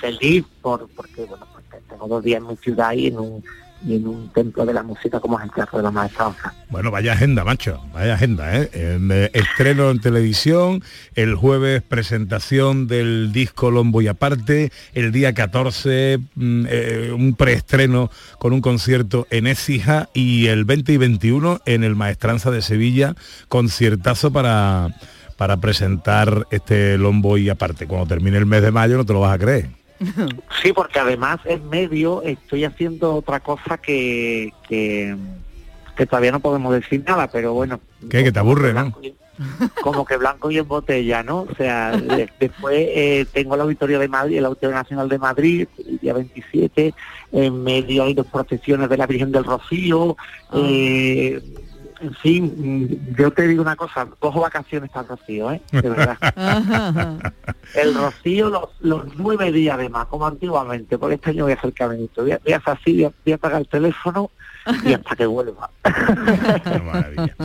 [0.00, 1.46] feliz por porque bueno
[1.88, 3.44] tengo dos días en mi ciudad y en un
[3.86, 6.52] en un templo de la música como es el Teatro de la Maestranza.
[6.68, 8.68] Bueno, vaya agenda, macho, vaya agenda, ¿eh?
[8.72, 10.82] Eh, estreno en televisión,
[11.14, 18.10] el jueves presentación del disco Lombo y aparte, el día 14 mm, eh, un preestreno
[18.38, 23.14] con un concierto en Écija y el 20 y 21 en el Maestranza de Sevilla,
[23.48, 24.88] conciertazo para,
[25.38, 27.86] para presentar este Lombo y aparte.
[27.86, 29.70] Cuando termine el mes de mayo no te lo vas a creer.
[30.62, 35.16] Sí, porque además en medio estoy haciendo otra cosa que, que,
[35.96, 38.22] que todavía no podemos decir nada, pero bueno, ¿Qué?
[38.24, 38.92] Que te aburre, ¿no?
[39.82, 41.42] como que blanco y en botella, ¿no?
[41.42, 45.68] O sea, de- después eh, tengo el Auditorio de Madrid, el Auditorio Nacional de Madrid,
[45.86, 46.92] el día 27,
[47.32, 50.16] en medio hay dos procesiones de la Virgen del Rocío,
[50.54, 51.40] eh,
[52.00, 55.62] en fin, mm, yo te digo una cosa, cojo vacaciones para el Rocío, ¿eh?
[55.72, 56.18] De verdad.
[57.74, 61.72] El Rocío los, los nueve días además, como antiguamente, porque este año voy a hacer
[61.72, 64.30] caminito, voy a, voy a hacer así, voy a, voy a apagar el teléfono
[64.84, 65.70] y hasta que vuelva.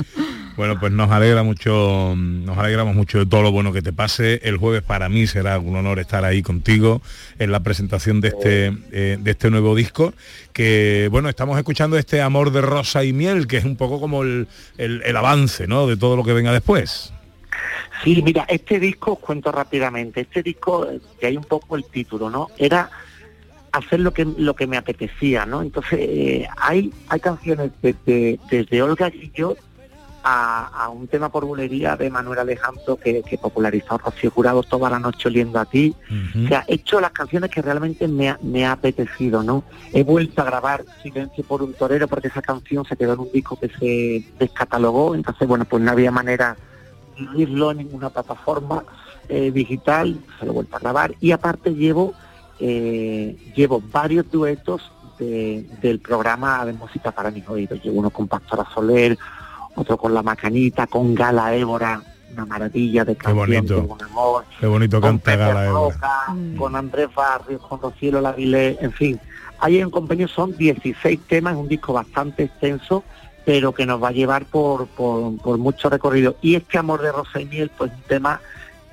[0.56, 4.40] Bueno, pues nos alegra mucho, nos alegramos mucho de todo lo bueno que te pase.
[4.44, 7.02] El jueves para mí será un honor estar ahí contigo
[7.40, 10.14] en la presentación de este, eh, de este nuevo disco.
[10.54, 14.22] Que bueno, estamos escuchando este amor de rosa y miel, que es un poco como
[14.24, 15.88] el, el- el avance, ¿no?
[15.88, 17.12] De todo lo que venga después.
[18.04, 21.86] Sí, mira, este disco, os cuento rápidamente, este disco, eh, que hay un poco el
[21.86, 22.50] título, ¿no?
[22.58, 22.90] Era
[23.74, 25.62] hacer lo que lo que me apetecía, ¿no?
[25.62, 29.58] Entonces, eh, hay, hay canciones desde, desde Olga Guillot
[30.24, 34.90] a, a un tema por bulería de Manuel Alejandro que, que popularizó Rocío Jurado toda
[34.92, 35.94] la noche oliendo a ti.
[36.46, 39.64] O sea, he hecho las canciones que realmente me ha, me ha apetecido, ¿no?
[39.92, 43.32] He vuelto a grabar Silencio por un torero porque esa canción se quedó en un
[43.34, 46.56] disco que se descatalogó, entonces, bueno, pues no había manera
[47.18, 48.84] de oírlo en ninguna plataforma
[49.30, 52.14] eh, digital, se lo he vuelto a grabar y aparte llevo
[52.65, 57.84] eh, llevo varios duetos de- del programa de música para mis oídos.
[57.84, 59.17] Llevo uno con Pastora Soler,
[59.76, 63.38] otro con La Macanita, con Gala Évora, una maravilla de Qué canción,
[63.78, 63.97] bonito.
[64.06, 65.95] Amor, Qué bonito con canta Pepe Gala Évora.
[65.95, 69.19] Roca, con Andrés Barrios, con Rocío Lavilé, en fin.
[69.60, 73.04] Ahí en compañía son 16 temas, un disco bastante extenso,
[73.45, 76.38] pero que nos va a llevar por, por, por mucho recorrido.
[76.41, 78.39] Y este amor de Rosa y Miel, pues un tema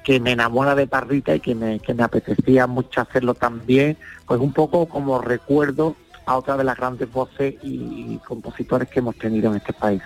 [0.05, 4.41] que me enamora de Parrita y que me, que me apetecía mucho hacerlo también, pues
[4.41, 9.51] un poco como recuerdo a otra de las grandes voces y compositores que hemos tenido
[9.51, 10.03] en este país.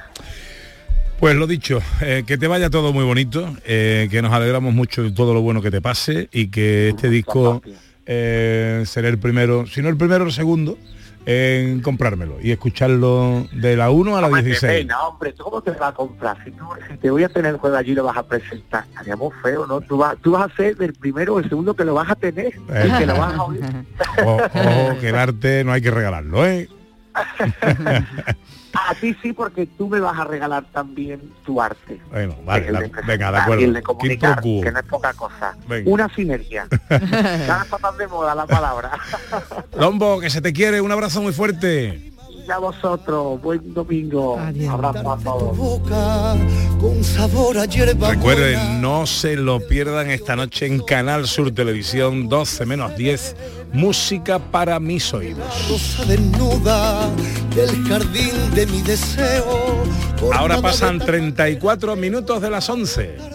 [1.24, 5.02] Pues lo dicho, eh, que te vaya todo muy bonito, eh, que nos alegramos mucho
[5.02, 7.62] de todo lo bueno que te pase y que este disco
[8.04, 10.76] eh, será el primero, si no el primero, el segundo,
[11.26, 14.72] en comprármelo y escucharlo de la 1 a la Hombre, qué 16.
[14.80, 16.36] pena, hombre, ¿tú cómo te vas a comprar?
[16.44, 18.84] Si, tú- si te voy a tener el juego allí y lo vas a presentar,
[18.90, 19.80] estaría muy feo, ¿no?
[19.80, 22.14] Tú vas, tú vas a ser el primero o el segundo que lo vas a
[22.14, 22.88] tener Eh.
[22.88, 23.60] y que lo vas a oír.
[24.24, 26.68] Ojo, ojo, que el arte no hay que regalarlo, ¿eh?
[28.74, 32.00] A ti sí, porque tú me vas a regalar también tu arte.
[32.10, 33.64] Bueno, vale, El la- de venga, de acuerdo.
[33.64, 35.56] el de comunicar, que no es poca cosa.
[35.68, 35.90] Venga.
[35.90, 36.66] Una sinergia.
[36.90, 38.92] ya está tan de moda la palabra.
[39.78, 42.10] Lombo, que se te quiere, un abrazo muy fuerte.
[42.46, 44.38] Y a vosotros, buen domingo.
[44.70, 45.56] Abrazo a todos.
[45.56, 46.34] boca
[46.78, 52.28] con sabor a hierba Recuerden, no se lo pierdan esta noche en Canal Sur Televisión
[52.28, 53.36] 12 menos 10,
[53.74, 55.44] música para mis oídos.
[55.68, 57.10] rosa desnuda
[57.54, 59.84] del jardín de mi deseo.
[60.32, 63.33] Ahora pasan 34 minutos de las 11.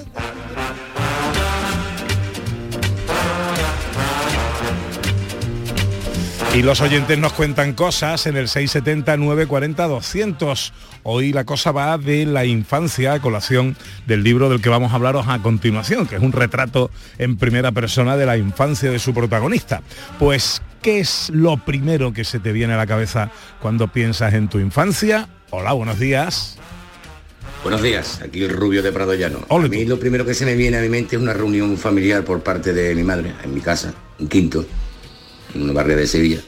[6.55, 10.73] Y los oyentes nos cuentan cosas en el 670 940 200.
[11.03, 14.95] Hoy la cosa va de la infancia a colación del libro del que vamos a
[14.95, 19.13] hablaros a continuación, que es un retrato en primera persona de la infancia de su
[19.13, 19.83] protagonista.
[20.17, 23.29] Pues, ¿qué es lo primero que se te viene a la cabeza
[23.61, 25.29] cuando piensas en tu infancia?
[25.51, 26.57] Hola, buenos días.
[27.61, 29.45] Buenos días, aquí el rubio de Prado Llano.
[29.49, 32.23] A mí lo primero que se me viene a mi mente es una reunión familiar
[32.23, 34.65] por parte de mi madre, en mi casa, en Quinto,
[35.53, 36.39] en una barrio de Sevilla.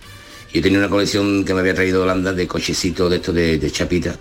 [0.54, 3.58] Yo tenía una colección que me había traído de Holanda de cochecitos de estos de,
[3.58, 4.16] de chapita,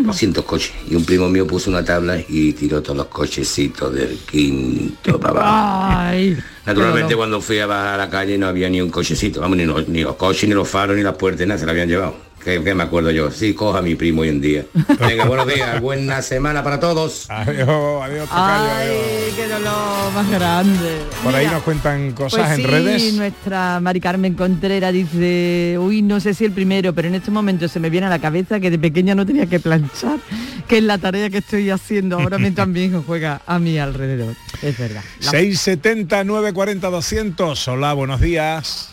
[0.00, 0.72] 200 coches.
[0.88, 5.40] Y un primo mío puso una tabla y tiró todos los cochecitos del Quinto para
[5.40, 6.16] abajo.
[6.66, 9.64] Naturalmente cuando fui a bajar a la calle no había ni un cochecito, vamos, ni
[9.64, 12.31] los, ni los coches, ni los faros, ni las puertas, nada, se lo habían llevado.
[12.44, 13.30] ¿Qué, qué me acuerdo yo?
[13.30, 14.64] Sí, coja a mi primo hoy en día.
[14.98, 17.26] Venga, buenos días, buena semana para todos.
[17.30, 18.88] Adiós, adiós, Ay,
[19.36, 20.98] qué dolor más grande.
[21.22, 23.14] Por ahí nos cuentan cosas pues en sí, redes.
[23.14, 27.68] nuestra Mari Carmen Contreras dice, uy, no sé si el primero, pero en este momento
[27.68, 30.18] se me viene a la cabeza que de pequeña no tenía que planchar,
[30.66, 34.34] que es la tarea que estoy haciendo ahora mientras mi hijo juega a mi alrededor.
[34.62, 35.02] Es verdad.
[35.20, 37.68] La- 670 940 200.
[37.68, 38.88] Hola, buenos días.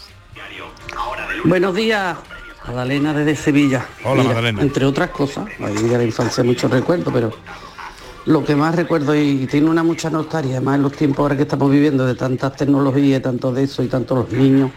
[1.46, 2.18] Buenos días,
[2.69, 3.84] Magdalena desde Sevilla.
[4.03, 4.62] Hola, Magdalena.
[4.62, 7.32] Entre otras cosas, ahí de la infancia muchos recuerdos, pero
[8.27, 11.43] lo que más recuerdo y tiene una mucha nostalgia, además en los tiempos ahora que
[11.43, 14.69] estamos viviendo de tantas tecnologías, tanto de eso y tanto los niños.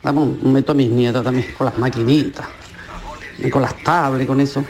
[0.00, 2.46] Vamos, meto a mis nietos también con las maquinitas,
[3.36, 4.64] y con las tablets, con eso.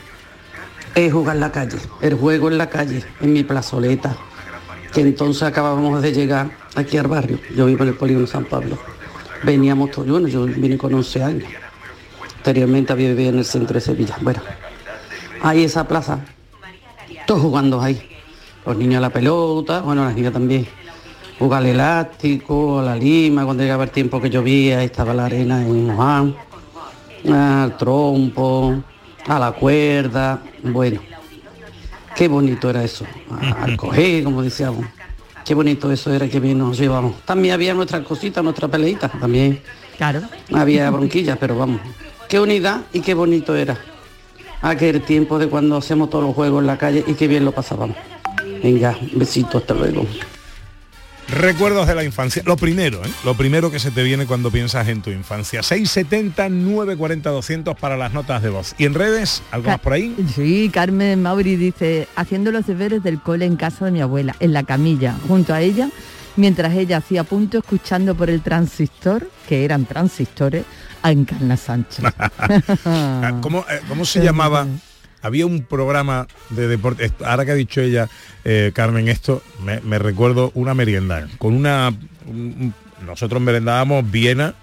[0.94, 4.16] Es jugar en la calle, el juego en la calle, en mi plazoleta,
[4.90, 7.38] que entonces acabábamos de llegar aquí al barrio.
[7.54, 8.78] Yo vivo en el polígono San Pablo.
[9.44, 11.48] Veníamos todos, bueno, yo vine con 11 años.
[12.38, 14.16] Anteriormente había vivido en el centro de Sevilla.
[14.20, 14.40] Bueno,
[15.42, 16.20] ahí esa plaza,
[17.26, 18.00] todos jugando ahí.
[18.64, 20.66] Los niños a la pelota, bueno, las niñas también.
[21.38, 25.62] Jugar al elástico, a la lima, cuando llegaba el tiempo que llovía, estaba la arena
[25.62, 26.34] en moján,
[27.32, 28.82] al trompo,
[29.26, 31.00] a la cuerda, bueno.
[32.16, 33.04] Qué bonito era eso,
[33.60, 34.86] al coger, como decíamos.
[35.44, 37.20] Qué bonito eso era que bien nos llevamos.
[37.24, 39.60] También había nuestras cositas, nuestras peleitas, también.
[39.96, 40.22] Claro.
[40.52, 41.80] Había bronquillas, pero vamos.
[42.28, 43.78] Qué unidad y qué bonito era.
[44.60, 47.52] Aquel tiempo de cuando hacemos todos los juegos en la calle y qué bien lo
[47.52, 47.96] pasábamos.
[48.62, 50.06] Venga, un besito, hasta luego.
[51.28, 52.42] Recuerdos de la infancia.
[52.44, 53.08] Lo primero, ¿eh?
[53.24, 55.62] Lo primero que se te viene cuando piensas en tu infancia.
[55.62, 58.74] 670 940 200 para las notas de voz.
[58.76, 59.42] ¿Y en redes?
[59.50, 60.14] ¿Algo más por ahí?
[60.34, 64.52] Sí, Carmen Mauri dice, haciendo los deberes del cole en casa de mi abuela, en
[64.52, 65.90] la camilla, junto a ella,
[66.36, 70.64] mientras ella hacía punto escuchando por el transistor, que eran transistores,
[71.02, 72.04] a Encarna Sánchez.
[73.40, 74.66] ¿Cómo, eh, cómo se llamaba?
[75.22, 78.08] Había un programa de deporte, ahora que ha dicho ella,
[78.44, 81.88] eh, Carmen, esto, me, recuerdo una merienda, con una...
[82.26, 82.74] un- un-
[83.06, 84.54] nosotros merendábamos Viena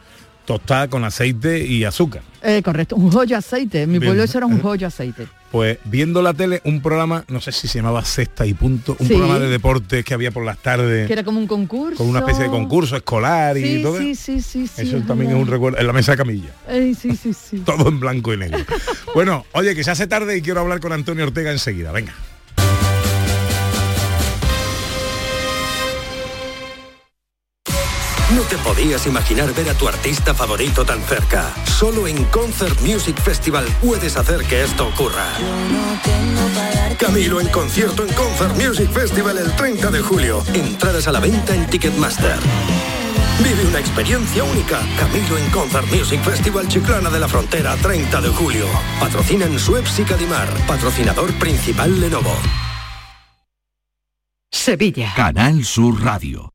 [0.46, 2.22] tostada con aceite y azúcar.
[2.42, 3.82] Eh, correcto, un joyo aceite.
[3.84, 4.10] En mi Bien.
[4.10, 5.28] pueblo eso era un joyo aceite.
[5.52, 9.08] Pues viendo la tele, un programa, no sé si se llamaba Sexta y Punto, un
[9.08, 9.14] Sí.
[9.14, 11.98] programa de deportes que había por las tardes, Que era como un concurso.
[11.98, 13.98] con una especie de concurso escolar y Sí, todo.
[13.98, 16.50] sí, sí, sí, sí, Eso es también es un recuerdo, en la mesa de camilla.
[16.70, 17.60] Sí, sí, sí.
[17.66, 18.60] Todo en blanco y negro.
[19.14, 21.92] bueno, oye, que se hace tarde y quiero hablar con Antonio Ortega enseguida.
[21.92, 22.14] Venga.
[28.36, 31.54] No te podías imaginar ver a tu artista favorito tan cerca.
[31.66, 35.26] Solo en Concert Music Festival puedes hacer que esto ocurra.
[37.00, 40.44] Camilo en concierto en Concert Music Festival el 30 de julio.
[40.54, 42.38] Entradas a la venta en Ticketmaster.
[43.42, 44.82] Vive una experiencia única.
[45.00, 48.66] Camilo en Concert Music Festival Chiclana de la Frontera, 30 de julio.
[49.00, 50.50] Patrocinan Suez y Cadimar.
[50.68, 52.36] Patrocinador principal Lenovo.
[54.52, 55.14] Sevilla.
[55.16, 56.55] Canal Sur Radio.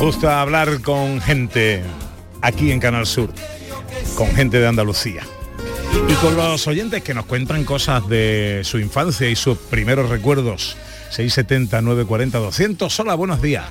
[0.00, 1.82] Nos gusta hablar con gente
[2.40, 3.30] aquí en Canal Sur,
[4.14, 5.22] con gente de Andalucía.
[6.08, 10.76] Y con los oyentes que nos cuentan cosas de su infancia y sus primeros recuerdos.
[11.10, 13.00] 670 940 200.
[13.00, 13.66] Hola, buenos días.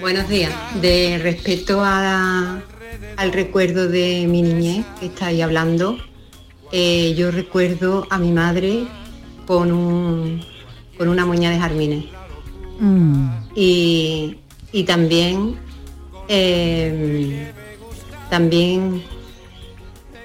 [0.00, 0.52] Buenos días.
[0.80, 2.60] De respecto a-
[3.16, 5.98] al recuerdo de mi niñez que estáis hablando,
[6.72, 8.86] eh, yo recuerdo a mi madre
[9.46, 10.44] con, un,
[10.98, 12.04] con una moña de jardines.
[13.54, 14.38] Y,
[14.72, 15.56] y también,
[16.28, 17.52] eh,
[18.30, 19.02] también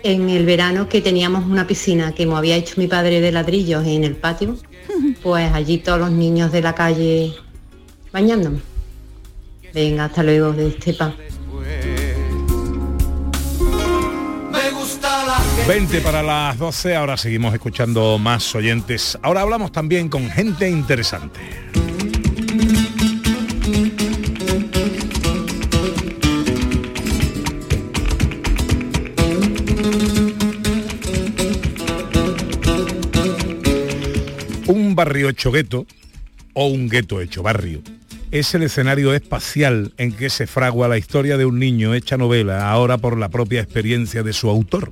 [0.03, 3.85] en el verano que teníamos una piscina que me había hecho mi padre de ladrillos
[3.85, 4.57] en el patio,
[5.23, 7.33] pues allí todos los niños de la calle
[8.11, 8.59] bañándome.
[9.73, 11.13] Venga, hasta luego de Estepa.
[15.27, 19.17] La gente 20 para las 12, ahora seguimos escuchando más oyentes.
[19.21, 21.41] Ahora hablamos también con gente interesante.
[34.67, 35.87] Un barrio hecho gueto
[36.53, 37.81] o un gueto hecho barrio
[38.31, 42.69] es el escenario espacial en que se fragua la historia de un niño hecha novela,
[42.69, 44.91] ahora por la propia experiencia de su autor.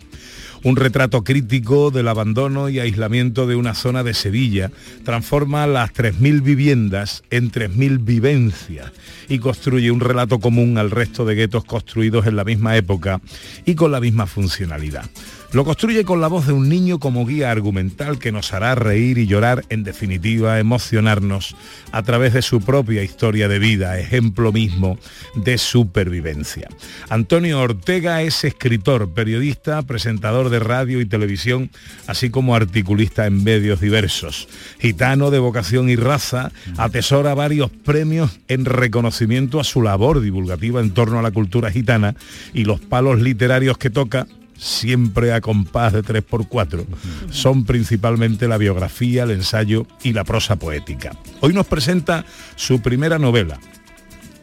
[0.64, 4.72] Un retrato crítico del abandono y aislamiento de una zona de Sevilla
[5.04, 8.92] transforma las 3.000 viviendas en 3.000 vivencias
[9.28, 13.20] y construye un relato común al resto de guetos construidos en la misma época
[13.66, 15.06] y con la misma funcionalidad.
[15.56, 19.18] Lo construye con la voz de un niño como guía argumental que nos hará reír
[19.18, 21.56] y llorar, en definitiva, emocionarnos
[21.94, 25.00] a través de su propia historia de vida, ejemplo mismo
[25.34, 26.68] de supervivencia.
[27.08, 31.72] Antonio Ortega es escritor, periodista, presentador de radio y televisión,
[32.06, 34.50] así como articulista en medios diversos.
[34.80, 40.92] Gitano de vocación y raza, atesora varios premios en reconocimiento a su labor divulgativa en
[40.92, 42.14] torno a la cultura gitana
[42.54, 44.28] y los palos literarios que toca
[44.58, 46.86] siempre a compás de 3x4,
[47.30, 51.12] son principalmente la biografía, el ensayo y la prosa poética.
[51.42, 52.26] Hoy nos presenta
[52.56, 53.60] su primera novela,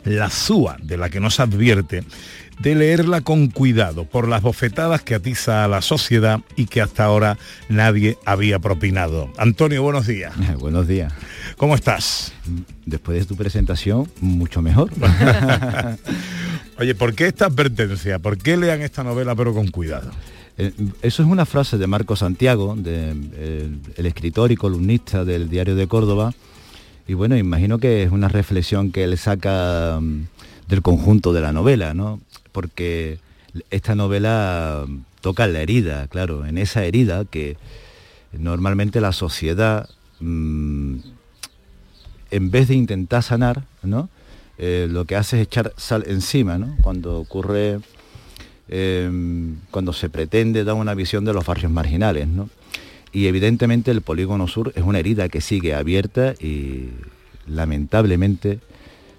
[0.05, 2.05] La Zúa, de la que nos advierte
[2.59, 7.05] de leerla con cuidado por las bofetadas que atiza a la sociedad y que hasta
[7.05, 7.39] ahora
[7.69, 9.33] nadie había propinado.
[9.37, 10.33] Antonio, buenos días.
[10.59, 11.13] Buenos días.
[11.63, 12.33] ¿Cómo estás?
[12.87, 14.91] Después de tu presentación, mucho mejor.
[16.81, 18.19] Oye, ¿por qué esta advertencia?
[18.19, 20.11] ¿Por qué lean esta novela pero con cuidado?
[20.59, 25.49] Eh, Eso es una frase de Marco Santiago, de, el, el escritor y columnista del
[25.49, 26.33] Diario de Córdoba.
[27.07, 30.23] Y bueno, imagino que es una reflexión que él saca mm,
[30.67, 32.21] del conjunto de la novela, ¿no?
[32.51, 33.21] Porque
[33.71, 37.57] esta novela mm, toca la herida, claro, en esa herida que
[38.33, 39.89] normalmente la sociedad,
[40.19, 40.82] mm,
[42.33, 44.09] en vez de intentar sanar, ¿no?
[44.59, 46.75] Eh, lo que hace es echar sal encima, ¿no?
[46.83, 47.81] Cuando ocurre,
[48.69, 49.11] eh,
[49.71, 52.49] cuando se pretende dar una visión de los barrios marginales, ¿no?
[53.13, 56.89] Y evidentemente el polígono sur es una herida que sigue abierta y
[57.47, 58.61] lamentablemente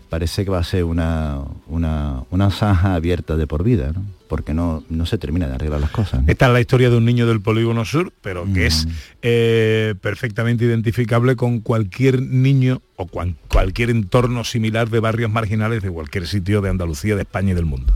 [0.09, 4.03] parece que va a ser una, una, una zanja abierta de por vida, ¿no?
[4.33, 6.23] Porque no, no se termina de arreglar las cosas.
[6.23, 6.31] ¿no?
[6.31, 8.87] Esta es la historia de un niño del polígono sur, pero que es
[9.21, 16.25] eh, perfectamente identificable con cualquier niño o cualquier entorno similar de barrios marginales de cualquier
[16.25, 17.93] sitio de Andalucía, de España y del mundo.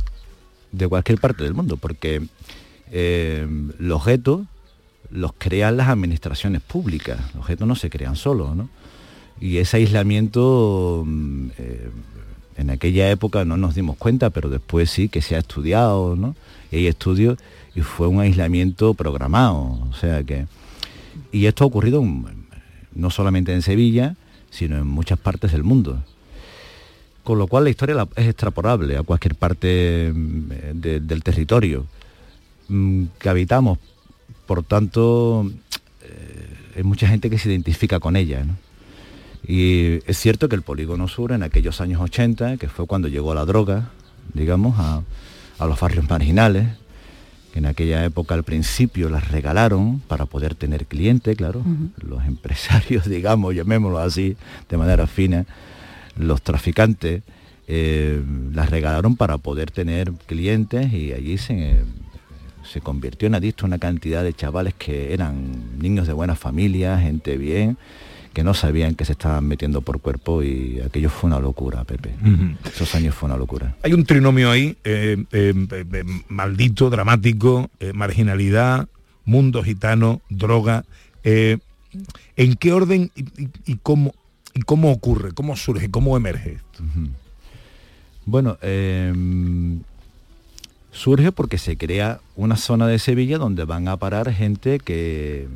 [0.71, 2.21] de cualquier parte del mundo, porque
[2.91, 3.47] eh,
[3.79, 4.41] los guetos
[5.09, 8.69] los crean las administraciones públicas, los guetos no se crean solos, ¿no?
[9.41, 11.89] Y ese aislamiento mm, eh,
[12.57, 16.35] en aquella época no nos dimos cuenta, pero después sí que se ha estudiado, ¿no?
[16.71, 17.37] Y hay estudios
[17.75, 20.47] y fue un aislamiento programado, o sea que...
[21.31, 22.03] Y esto ha ocurrido
[22.95, 24.15] no solamente en Sevilla,
[24.49, 26.01] sino en muchas partes del mundo.
[27.23, 31.85] Con lo cual la historia es extrapolable a cualquier parte mm, de- del territorio.
[32.69, 33.77] mm, que habitamos.
[34.45, 35.49] Por tanto,
[36.03, 38.45] eh, hay mucha gente que se identifica con ella.
[39.47, 43.33] Y es cierto que el polígono sur en aquellos años 80, que fue cuando llegó
[43.33, 43.91] la droga,
[44.33, 45.03] digamos, a,
[45.65, 46.67] los barrios marginales,
[47.53, 51.63] que en aquella época al principio las regalaron para poder tener clientes, claro,
[52.01, 54.35] los empresarios, digamos, llamémoslo así,
[54.69, 55.45] de manera fina,
[56.17, 57.23] los traficantes,
[57.69, 58.21] eh,
[58.53, 61.83] las regalaron para poder tener clientes y allí se,
[62.69, 67.37] se convirtió en adicto una cantidad de chavales que eran niños de buena familia, gente
[67.37, 67.77] bien,
[68.37, 72.11] que no sabían que se estaban metiendo por cuerpo y aquello fue una locura, Pepe.
[72.71, 73.75] Esos años fue una locura.
[73.81, 78.89] Hay un trinomio ahí, eh, eh, maldito, dramático, marginalidad,
[79.25, 80.85] mundo gitano, droga.
[81.23, 83.09] ¿En qué orden
[83.65, 84.13] y, cómo,
[84.53, 86.83] y cómo ocurre, cómo surge, cómo emerge esto?
[88.27, 88.59] Bueno,
[90.91, 95.47] surge porque se crea una zona de Sevilla donde van a parar gente que eh,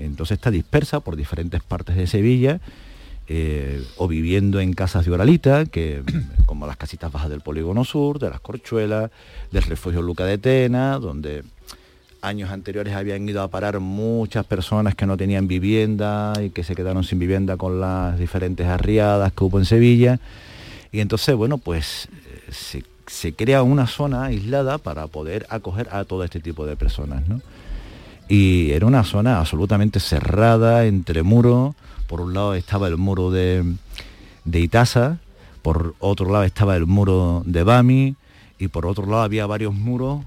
[0.00, 2.60] entonces está dispersa por diferentes partes de Sevilla
[3.28, 6.02] eh, o viviendo en casas de Oralita, que,
[6.46, 9.10] como las casitas bajas del Polígono Sur, de las Corchuelas,
[9.50, 11.42] del refugio Luca de Tena, donde
[12.22, 16.74] años anteriores habían ido a parar muchas personas que no tenían vivienda y que se
[16.74, 20.20] quedaron sin vivienda con las diferentes arriadas que hubo en Sevilla.
[20.92, 22.84] Y entonces, bueno, pues eh, se,
[23.36, 27.40] crea una zona aislada para poder acoger a todo este tipo de personas, ¿no?
[28.28, 31.74] Y era una zona absolutamente cerrada, entre muros.
[32.08, 33.64] Por un lado estaba el muro de,
[34.44, 35.18] de Itasa,
[35.62, 38.16] por otro lado estaba el muro de Bami,
[38.58, 40.24] y por otro lado había varios muros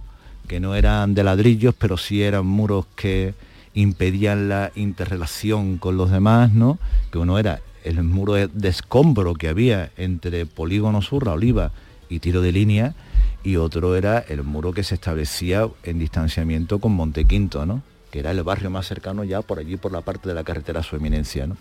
[0.47, 3.33] que no eran de ladrillos, pero sí eran muros que
[3.73, 6.79] impedían la interrelación con los demás, ¿no?
[7.11, 11.71] Que uno era el muro de escombro que había entre Polígono Sur, Oliva
[12.09, 12.93] y Tiro de Línea,
[13.43, 17.81] y otro era el muro que se establecía en distanciamiento con Montequinto, ¿no?
[18.11, 20.79] que era el barrio más cercano ya por allí, por la parte de la carretera
[20.79, 21.45] a su eminencia.
[21.47, 21.55] ¿no?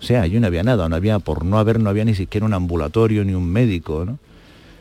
[0.00, 2.44] O sea, allí no había nada, no había, por no haber, no había ni siquiera
[2.44, 4.04] un ambulatorio ni un médico.
[4.04, 4.18] ¿no?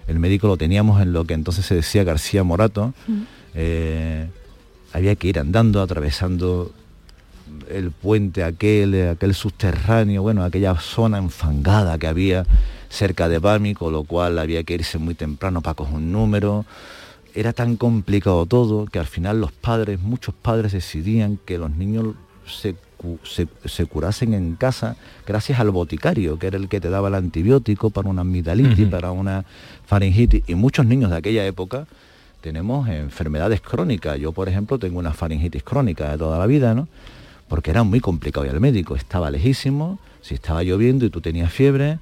[0.07, 2.93] El médico lo teníamos en lo que entonces se decía García Morato.
[3.53, 4.27] Eh,
[4.93, 6.71] había que ir andando, atravesando
[7.69, 12.45] el puente aquel, aquel subterráneo, bueno, aquella zona enfangada que había
[12.95, 16.65] cerca de Bami, con lo cual había que irse muy temprano para coger un número.
[17.33, 22.15] Era tan complicado todo que al final los padres, muchos padres decidían que los niños
[22.47, 22.75] se,
[23.87, 24.95] curasen en casa
[25.27, 29.11] gracias al boticario, que era el que te daba el antibiótico para una amigdalitis, para
[29.11, 29.45] una
[29.85, 30.43] faringitis.
[30.47, 31.87] Y muchos niños de aquella época
[32.41, 34.17] tenemos enfermedades crónicas.
[34.17, 36.87] Yo, por ejemplo, tengo una faringitis crónica de toda la vida, ¿no?
[37.47, 41.51] porque era muy complicado ir al médico, estaba lejísimo, si estaba lloviendo y tú tenías
[41.51, 41.99] fiebre,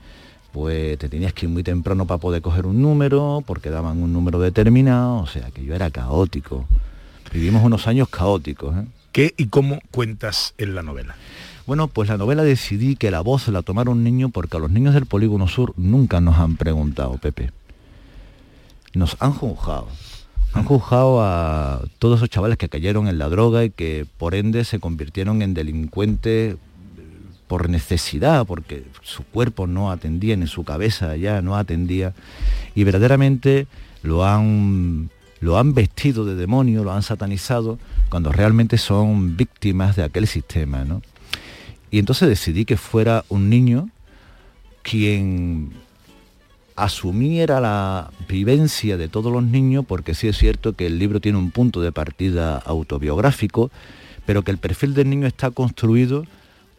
[0.54, 4.14] pues te tenías que ir muy temprano para poder coger un número, porque daban un
[4.14, 6.66] número determinado, o sea, que yo era caótico.
[7.34, 8.76] Vivimos unos años caóticos.
[8.78, 8.86] ¿eh?
[9.12, 11.16] ¿Qué y cómo cuentas en la novela?
[11.66, 14.70] Bueno, pues la novela decidí que la voz la tomara un niño porque a los
[14.70, 17.52] niños del Polígono Sur nunca nos han preguntado, Pepe.
[18.94, 19.88] Nos han juzgado
[20.54, 24.66] han juzgado a todos esos chavales que cayeron en la droga y que por ende
[24.66, 26.58] se convirtieron en delincuentes
[27.54, 32.16] por necesidad, porque su cuerpo no atendía, ni su cabeza ya no atendía,
[32.74, 33.68] y verdaderamente
[34.02, 37.78] lo han, lo han vestido de demonio, lo han satanizado,
[38.10, 40.84] cuando realmente son víctimas de aquel sistema.
[41.92, 43.88] Y entonces decidí que fuera un niño
[44.82, 45.74] quien
[46.76, 51.38] asumiera la vivencia de todos los niños, porque sí es cierto que el libro tiene
[51.38, 53.70] un punto de partida autobiográfico,
[54.26, 56.26] pero que el perfil del niño está construido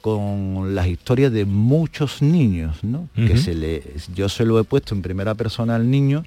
[0.05, 3.09] con las historias de muchos niños, ¿no?
[3.17, 3.83] que se le,
[4.15, 6.27] yo se lo he puesto en primera persona al niño,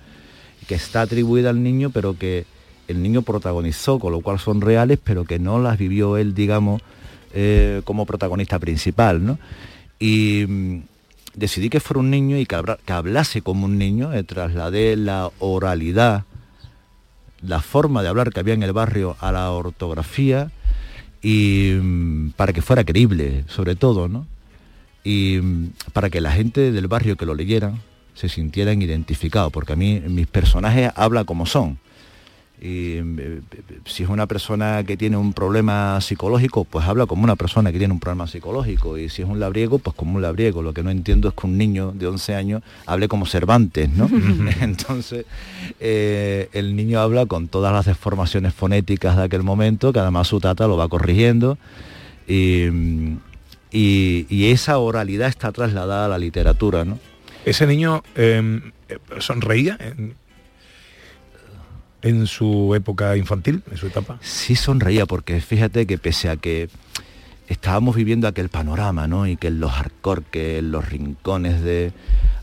[0.67, 2.47] que está atribuida al niño, pero que
[2.87, 6.81] el niño protagonizó, con lo cual son reales, pero que no las vivió él, digamos,
[7.35, 9.23] eh, como protagonista principal.
[9.23, 9.37] ¿no?
[9.99, 10.79] Y mm,
[11.35, 12.55] decidí que fuera un niño y que,
[12.87, 16.23] hablase como un niño, le trasladé la oralidad,
[17.43, 20.49] la forma de hablar que había en el barrio a la ortografía
[21.21, 24.27] y mm, para que fuera creíble, sobre todo, ¿no?
[25.03, 27.81] Y mm, para que la gente del barrio que lo leyeran
[28.13, 31.79] se sintieran identificados, porque a mí mis personajes hablan como son
[32.59, 33.41] y eh,
[33.85, 37.77] si es una persona que tiene un problema psicológico, pues habla como una persona que
[37.77, 38.97] tiene un problema psicológico.
[38.97, 40.63] Y si es un labriego, pues como un labriego.
[40.63, 44.09] Lo que no entiendo es que un niño de 11 años hable como Cervantes, ¿no?
[44.61, 45.25] Entonces,
[45.79, 50.39] eh, el niño habla con todas las deformaciones fonéticas de aquel momento, que además su
[50.39, 51.59] tata lo va corrigiendo.
[52.27, 52.67] Y,
[53.71, 56.97] esa oralidad está trasladada a la literatura, ¿no?
[57.45, 60.15] Ese niño em, eh, sonreía en
[62.27, 64.17] su época infantil, en su etapa?
[64.21, 66.69] Sí sonreía, porque fíjate que pese a que
[67.47, 69.27] estábamos viviendo aquel panorama, ¿no?
[69.27, 71.93] Y que en los arcorques, en los rincones de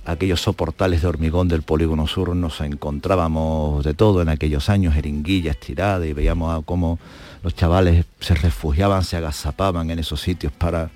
[0.05, 5.59] aquellos soportales de hormigón del polígono sur nos encontrábamos de todo en aquellos años, jeringuillas
[5.59, 6.99] tiradas y veíamos cómo
[7.43, 10.91] los chavales se refugiaban, se agazapaban en esos sitios para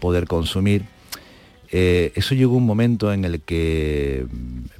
[0.00, 0.84] poder consumir.
[1.70, 4.26] Eh, eso llegó un momento en el que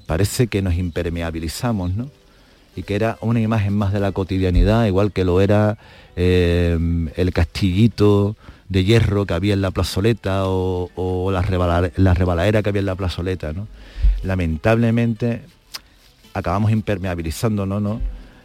[0.06, 2.10] parece que nos impermeabilizamos, ¿no?
[2.78, 5.78] Y que era una imagen más de la cotidianidad, igual que lo era
[6.16, 6.78] eh,
[7.16, 8.36] el castillito
[8.68, 13.52] de hierro que había en la plazoleta o, la, rebaladera que había en la plazoleta.
[13.52, 13.66] ¿no?
[14.22, 15.42] Lamentablemente
[16.34, 18.00] acabamos impermeabilizándonos ¿no?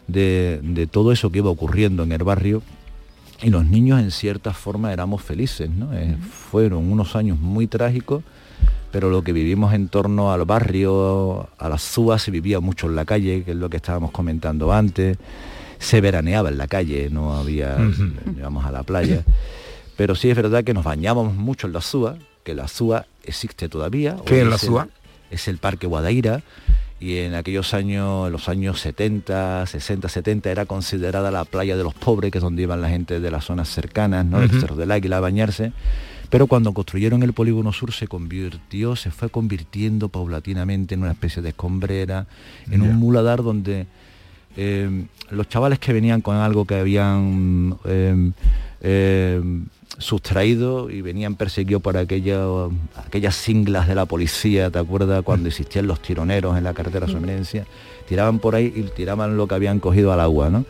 [0.08, 2.62] de, todo eso que iba ocurriendo en el barrio
[3.42, 5.70] y los niños en cierta forma éramos felices.
[5.70, 5.92] ¿no?
[5.94, 6.16] Eh,
[6.50, 8.22] fueron unos años muy trágicos,
[8.94, 12.94] pero lo que vivimos en torno al barrio, a las SUA, se vivía mucho en
[12.94, 15.18] la calle, que es lo que estábamos comentando antes,
[15.80, 17.76] se veraneaba en la calle, no había,
[18.38, 19.24] íbamos a la playa.
[19.96, 23.68] Pero sí es verdad que nos bañábamos mucho en la SUA, que la SUA existe
[23.68, 24.16] todavía.
[24.24, 24.86] ¿Qué es la SUA?
[25.28, 26.44] es el Parque Guadaira
[27.00, 31.82] y en aquellos años, en los años 70, 60, 70, era considerada la playa de
[31.82, 34.38] los pobres, que es donde iban la gente de las zonas cercanas, ¿no?
[34.38, 35.72] del Cerro del Águila a bañarse.
[36.34, 41.40] Pero cuando construyeron el polígono sur se convirtió, se fue convirtiendo paulatinamente en una especie
[41.40, 42.26] de escombrera,
[42.68, 43.86] en un muladar donde
[44.56, 48.32] eh, los chavales que venían con algo que habían eh,
[48.80, 49.40] eh,
[49.98, 55.22] sustraídos y venían perseguidos por aquellas singlas de la policía, ¿te acuerdas?
[55.22, 57.64] Cuando existían los tironeros en la carretera Somerencia,
[58.08, 60.64] tiraban por ahí y tiraban lo que habían cogido al agua, ¿no?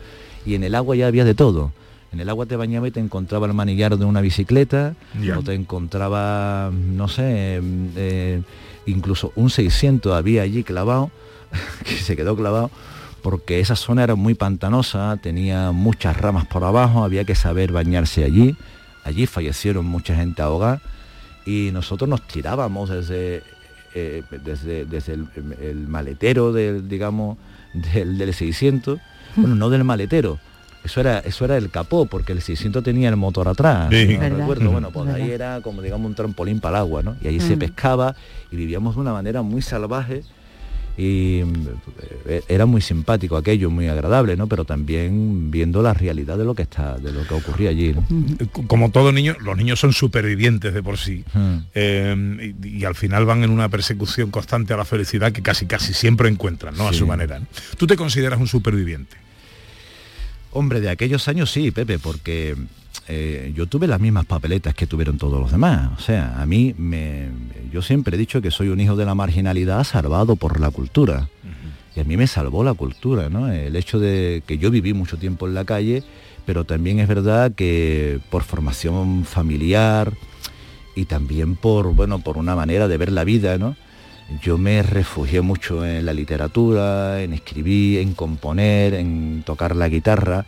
[0.45, 1.71] Y en el agua ya había de todo.
[2.15, 4.95] En el agua te bañaba y te encontraba el manillar de una bicicleta,
[5.37, 7.59] o te encontraba, no sé,
[7.97, 8.41] eh,
[8.85, 11.11] incluso un 600 había allí clavado,
[11.83, 12.71] que se quedó clavado,
[13.21, 18.23] porque esa zona era muy pantanosa, tenía muchas ramas por abajo, había que saber bañarse
[18.23, 18.55] allí.
[19.03, 20.81] Allí fallecieron mucha gente ahogada
[21.45, 23.43] y nosotros nos tirábamos desde,
[23.93, 27.37] eh, desde, desde el, maletero del, digamos,
[27.73, 29.01] del, 600,
[29.35, 30.39] bueno, no del maletero,
[30.85, 33.89] eso era, eso era el capó, porque el 600 tenía el motor atrás.
[33.89, 37.15] recuerdo, bueno, pues ahí era como digamos un trampolín para el agua, ¿no?
[37.21, 38.15] Y ahí se pescaba
[38.51, 40.21] y vivíamos de una manera muy salvaje
[40.97, 41.41] y
[42.25, 44.47] eh, era muy simpático aquello, muy agradable, ¿no?
[44.47, 47.93] Pero también viendo la realidad de lo que está, de lo que ocurría allí.
[48.67, 51.25] Como todo niño, los niños son supervivientes de por sí
[51.73, 55.93] eh, y, al final van en una persecución constante a la felicidad que casi casi
[55.93, 56.87] siempre encuentran, ¿no?
[56.87, 57.41] A su manera.
[57.77, 59.24] ¿Tú te consideras un superviviente?
[60.57, 62.55] Hombre, de aquellos años sí, Pepe, porque
[63.09, 65.89] eh, yo tuve las mismas papeletas que tuvieron todos los demás.
[65.97, 67.27] O sea, a mí me,
[67.73, 71.27] yo siempre he dicho que soy un hijo de la marginalidad salvado por la cultura.
[71.93, 73.51] Y a mí me salvó la cultura, ¿no?
[73.51, 76.03] El hecho de que yo viví mucho tiempo en la calle,
[76.45, 80.13] pero también es verdad que por formación familiar
[80.95, 83.75] y también por, bueno, por una manera de ver la vida, ¿no?
[84.41, 90.45] Yo me refugié mucho en la literatura, en escribir, en componer, en tocar la guitarra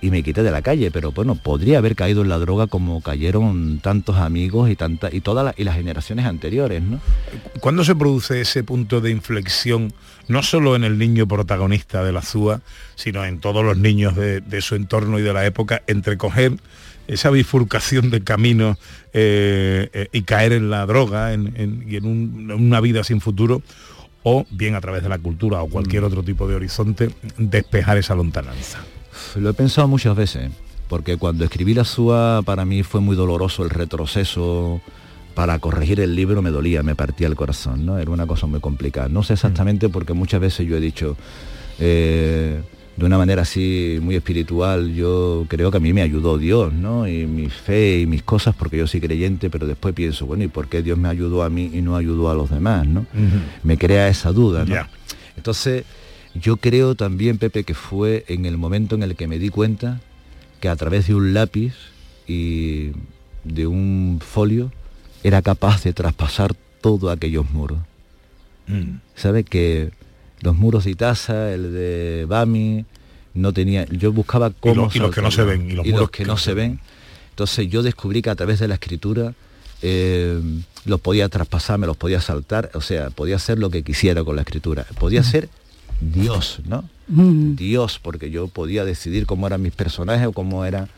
[0.00, 3.02] y me quité de la calle, pero bueno, podría haber caído en la droga como
[3.02, 7.00] cayeron tantos amigos y tantas y todas y las generaciones anteriores, ¿no?
[7.60, 9.92] ¿Cuándo se produce ese punto de inflexión,
[10.28, 12.62] no solo en el niño protagonista de la SUA,
[12.94, 16.52] sino en todos los niños de, su entorno y de la época, entre coger
[17.08, 18.78] esa bifurcación de camino
[19.12, 21.34] eh, eh, y caer en la droga y
[21.96, 23.62] en, una vida sin futuro?
[24.22, 26.06] o bien a través de la cultura o cualquier mm.
[26.06, 28.80] otro tipo de horizonte, despejar esa lontananza
[29.36, 30.50] lo he pensado muchas veces,
[30.88, 34.80] porque cuando escribí la SUA para mí fue muy doloroso el retroceso.
[35.34, 37.98] Para corregir el libro me dolía, me partía el corazón, ¿no?
[37.98, 39.08] Era una cosa muy complicada.
[39.08, 39.90] No sé exactamente mm.
[39.92, 41.16] porque muchas veces yo he dicho,
[41.78, 42.60] eh,
[43.00, 47.08] de una manera así muy espiritual, yo creo que a mí me ayudó Dios, ¿no?
[47.08, 50.48] Y mi fe y mis cosas, porque yo soy creyente, pero después pienso, bueno, ¿y
[50.48, 53.06] por qué Dios me ayudó a mí y no ayudó a los demás, ¿no?
[53.62, 54.76] Me crea esa duda, ¿no?
[55.34, 55.84] Entonces,
[56.34, 59.98] yo creo también, Pepe, que fue en el momento en el que me di cuenta
[60.60, 61.72] que a través de un lápiz
[62.28, 62.90] y
[63.44, 64.72] de un folio
[65.24, 67.78] era capaz de traspasar todos aquellos muros.
[68.66, 68.96] Mm.
[69.14, 69.42] ¿Sabe?
[69.42, 69.90] Que
[70.40, 72.84] los muros de Itaza, el de Bami,
[73.34, 73.84] no tenía.
[73.86, 74.90] Yo buscaba cómo.
[74.92, 75.70] Y, los que no se ven.
[75.70, 76.80] Y los, que, no se ven.
[77.30, 79.34] Entonces yo descubrí que a través de la escritura
[79.82, 80.40] eh,
[80.84, 84.36] los podía traspasar, me los podía saltar, o sea, podía hacer lo que quisiera con
[84.36, 84.86] la escritura.
[84.98, 85.48] Podía ser
[86.00, 86.84] Dios, ¿no?
[87.06, 90.88] Dios, porque yo podía decidir cómo eran mis personajes o cómo era.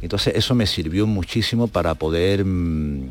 [0.00, 3.10] Entonces eso me sirvió muchísimo para poder mm,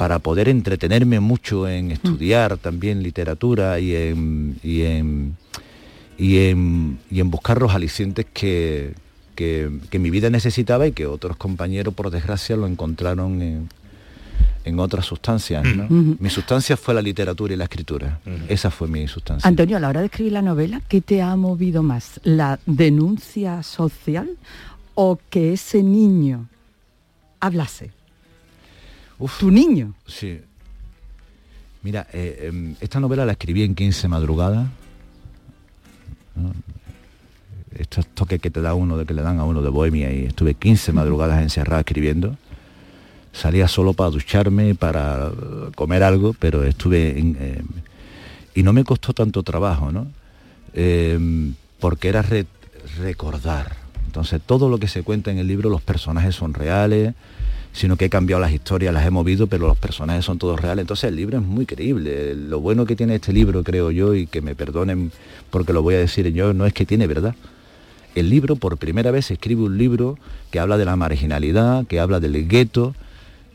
[0.00, 5.36] para poder entretenerme mucho en estudiar también literatura y en, y en,
[6.16, 8.94] y en, y en buscar los alicientes que,
[9.34, 13.68] que, que mi vida necesitaba y que otros compañeros, por desgracia, lo encontraron en,
[14.64, 15.66] en otras sustancias.
[15.66, 15.84] ¿no?
[15.84, 16.16] Ujú.
[16.18, 18.20] Mi sustancia fue la literatura y la escritura.
[18.48, 19.46] Esa fue mi sustancia.
[19.46, 22.20] Antonio, a la hora de escribir la novela, ¿qué te ha movido más?
[22.24, 24.30] ¿La denuncia social
[24.94, 26.48] o que ese niño
[27.38, 27.90] hablase?
[29.38, 29.94] Tu niño.
[30.06, 30.40] Sí.
[31.82, 34.68] Mira, eh, em, esta novela la escribí en 15 madrugadas.
[36.36, 36.52] ¿no?
[37.78, 40.24] Estos toques que te da uno, de que le dan a uno de bohemia y
[40.26, 42.36] estuve 15 madrugadas encerrada escribiendo.
[43.32, 45.30] Salía solo para ducharme, para
[45.76, 47.62] comer algo, pero estuve en, eh,
[48.54, 50.08] y no me costó tanto trabajo, ¿no?
[50.74, 51.18] Eh,
[51.78, 52.46] porque era re-
[52.98, 53.76] recordar.
[54.06, 57.14] Entonces todo lo que se cuenta en el libro, los personajes son reales,
[57.72, 60.82] sino que he cambiado las historias, las he movido, pero los personajes son todos reales.
[60.82, 62.34] Entonces el libro es muy creíble.
[62.34, 65.12] Lo bueno que tiene este libro, creo yo, y que me perdonen
[65.50, 67.34] porque lo voy a decir yo, no es que tiene verdad.
[68.14, 70.18] El libro, por primera vez, escribe un libro
[70.50, 72.94] que habla de la marginalidad, que habla del gueto,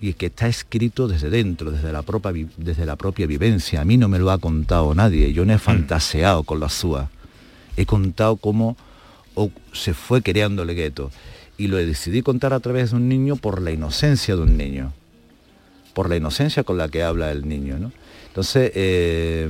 [0.02, 3.82] y que está escrito desde dentro, desde la, propia, desde la propia vivencia.
[3.82, 7.10] A mí no me lo ha contado nadie, yo no he fantaseado con la SUA.
[7.76, 8.78] He contado cómo
[9.36, 11.12] o- se fue creando el gueto.
[11.58, 14.94] Y lo decidí contar a través de un niño por la inocencia de un niño.
[15.94, 17.78] Por la inocencia con la que habla el niño.
[17.80, 17.92] ¿no?
[18.28, 19.50] Entonces, eh,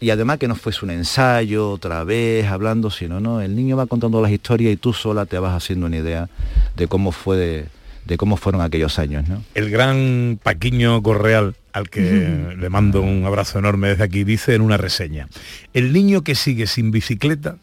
[0.00, 3.86] y además que no fuese un ensayo otra vez hablando, sino no, el niño va
[3.86, 6.28] contando las historias y tú sola te vas haciendo una idea
[6.76, 7.66] de cómo fue de,
[8.04, 9.42] de cómo fueron aquellos años, ¿no?
[9.54, 14.60] El gran Paquiño Correal, al que le mando un abrazo enorme desde aquí, dice en
[14.60, 15.28] una reseña,
[15.72, 17.56] el niño que sigue sin bicicleta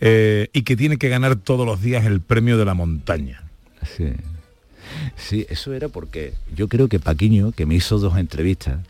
[0.00, 3.42] eh, y que tiene que ganar todos los días el premio de la montaña.
[3.96, 4.12] Sí.
[5.16, 8.80] Sí, eso era porque yo creo que Paquiño, que me hizo dos entrevistas,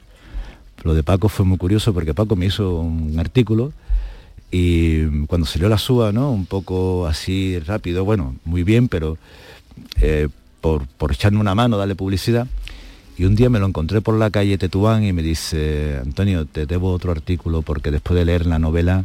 [0.82, 3.72] lo de Paco fue muy curioso porque Paco me hizo un artículo
[4.50, 6.30] y cuando salió la suba, ¿no?
[6.30, 9.18] Un poco así rápido, bueno, muy bien, pero
[10.00, 10.28] eh,
[10.61, 12.46] por, por echarme una mano, darle publicidad.
[13.20, 16.64] Y un día me lo encontré por la calle Tetuán y me dice, Antonio, te
[16.64, 19.04] debo otro artículo porque después de leer la novela,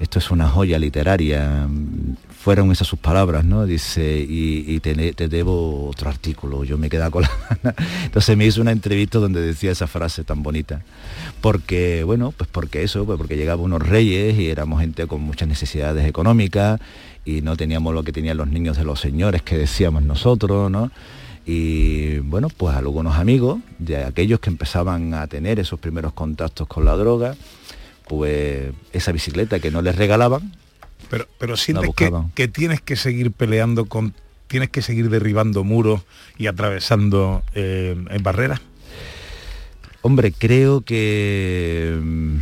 [0.00, 1.68] esto es una joya literaria.
[2.42, 3.66] Fueron esas sus palabras, ¿no?
[3.66, 6.64] Dice, y, y te, te debo otro artículo.
[6.64, 7.30] Yo me quedaba con la.
[8.04, 10.80] Entonces me hizo una entrevista donde decía esa frase tan bonita.
[11.42, 15.46] Porque, bueno, pues porque eso, pues porque llegaban unos reyes y éramos gente con muchas
[15.46, 16.80] necesidades económicas
[17.26, 20.90] y no teníamos lo que tenían los niños de los señores que decíamos nosotros, ¿no?
[21.44, 26.84] Y bueno, pues algunos amigos de aquellos que empezaban a tener esos primeros contactos con
[26.84, 27.34] la droga,
[28.08, 30.52] pues esa bicicleta que no les regalaban,
[31.10, 34.14] Pero, pero sientes que, que tienes que seguir peleando con,
[34.46, 36.02] tienes que seguir derribando muros
[36.38, 38.60] y atravesando eh, en barreras.
[40.02, 42.36] Hombre, creo que, mm,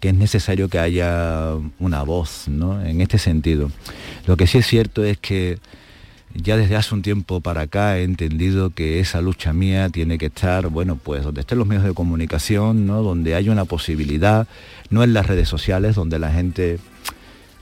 [0.00, 2.84] que es necesario que haya una voz, ¿no?
[2.84, 3.70] En este sentido.
[4.26, 5.58] Lo que sí es cierto es que
[6.34, 10.26] ya desde hace un tiempo para acá he entendido que esa lucha mía tiene que
[10.26, 13.02] estar, bueno, pues donde estén los medios de comunicación, ¿no?
[13.02, 14.46] Donde haya una posibilidad,
[14.90, 16.78] no en las redes sociales, donde la gente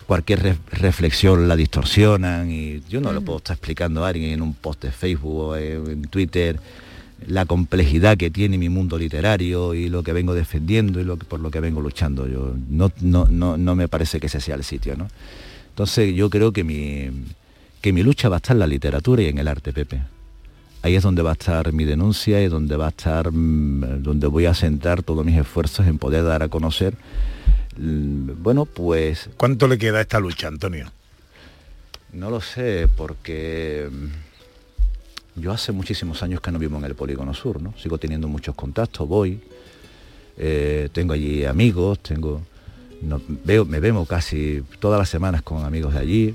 [0.07, 4.43] cualquier re- reflexión la distorsionan y yo no lo puedo estar explicando a alguien en
[4.43, 6.59] un post de Facebook o en, en Twitter
[7.27, 11.27] la complejidad que tiene mi mundo literario y lo que vengo defendiendo y lo que,
[11.27, 12.27] por lo que vengo luchando.
[12.27, 15.07] Yo no, no, no, no me parece que ese sea el sitio, ¿no?
[15.69, 17.11] Entonces yo creo que mi,
[17.81, 20.03] que mi lucha va a estar en la literatura y en el arte, Pepe.
[20.83, 24.27] Ahí es donde va a estar mi denuncia y donde va a estar, mm, donde
[24.27, 26.95] voy a centrar todos mis esfuerzos en poder dar a conocer,
[27.77, 30.91] mm, bueno, pues ¿Cuánto le queda a esta lucha, Antonio?
[32.13, 33.89] no lo sé, porque
[35.37, 37.73] mm, yo hace muchísimos años que no vivo en el Polígono Sur, ¿no?
[37.79, 39.41] Sigo teniendo muchos contactos, voy,
[40.37, 42.41] eh, tengo allí amigos, tengo,
[43.03, 46.35] no- veo, me vemos casi todas las semanas con amigos de allí,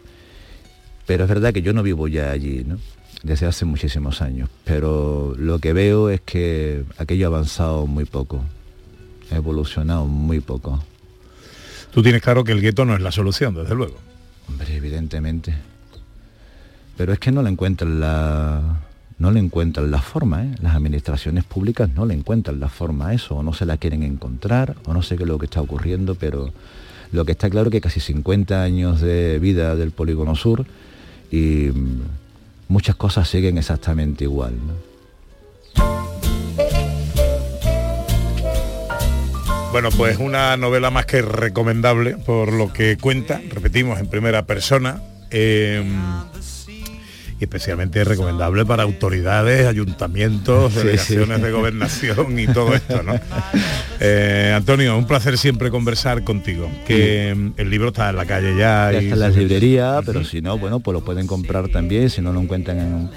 [1.05, 2.77] pero es verdad que yo no vivo ya allí, ¿no?
[3.23, 8.43] Desde hace muchísimos años, pero lo que veo es que aquello ha avanzado muy poco,
[9.31, 10.83] ha evolucionado muy poco.
[11.91, 13.95] Tú tienes claro que el gueto no es la solución, desde luego.
[14.47, 15.55] Hombre, evidentemente.
[16.97, 18.81] Pero es que no le encuentran la
[19.17, 20.51] no le encuentran la forma, ¿eh?
[20.61, 24.03] Las administraciones públicas no le encuentran la forma a eso, o no se la quieren
[24.03, 26.51] encontrar, o no sé qué es lo que está ocurriendo, pero
[27.11, 30.65] lo que está claro es que casi 50 años de vida del Polígono Sur
[31.31, 32.01] y mm,
[32.67, 34.53] muchas cosas siguen exactamente igual.
[34.55, 34.73] ¿no?
[39.71, 45.01] Bueno, pues una novela más que recomendable por lo que cuenta, repetimos, en primera persona.
[45.31, 45.83] eh,
[47.39, 53.13] y especialmente recomendable para autoridades, ayuntamientos, delegaciones de gobernación y todo esto, ¿no?
[53.99, 56.69] Eh, Antonio, un placer siempre conversar contigo.
[56.85, 58.91] Que el libro está en la calle ya.
[58.91, 62.21] ya está en las librerías, pero si no, bueno, pues lo pueden comprar también, si
[62.21, 63.09] no lo encuentran en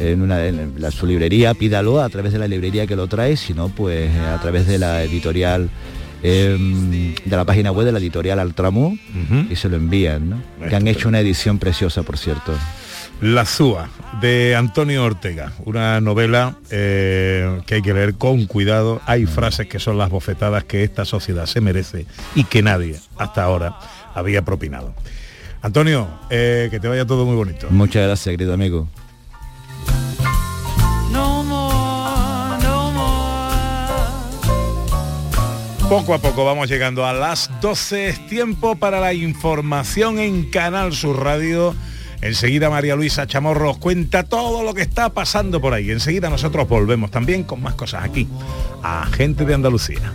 [0.00, 0.38] en, una,
[0.76, 4.14] la, su librería, pídalo a través de la librería que lo trae, si no, pues
[4.14, 5.70] a través de la editorial
[6.22, 8.96] em, de la página web de la editorial Altramu
[9.50, 12.52] y se lo envían, que han hecho una edición preciosa, por cierto.
[13.20, 13.88] La Zúa,
[14.20, 19.00] de Antonio Ortega, una novela eh, que hay que leer con cuidado.
[19.06, 23.42] Hay frases que son las bofetadas que esta sociedad se merece y que nadie hasta
[23.42, 23.78] ahora
[24.14, 24.94] había propinado.
[25.62, 27.68] Antonio, eh, que te vaya todo muy bonito.
[27.70, 28.88] Muchas gracias, querido amigo.
[35.88, 40.92] Poco a poco vamos llegando a las 12, es tiempo para la información en Canal
[40.92, 41.76] Sur Radio.
[42.26, 45.90] Enseguida María Luisa Chamorro cuenta todo lo que está pasando por ahí.
[45.90, 48.28] Enseguida nosotros volvemos también con más cosas aquí,
[48.82, 50.12] a Gente de Andalucía.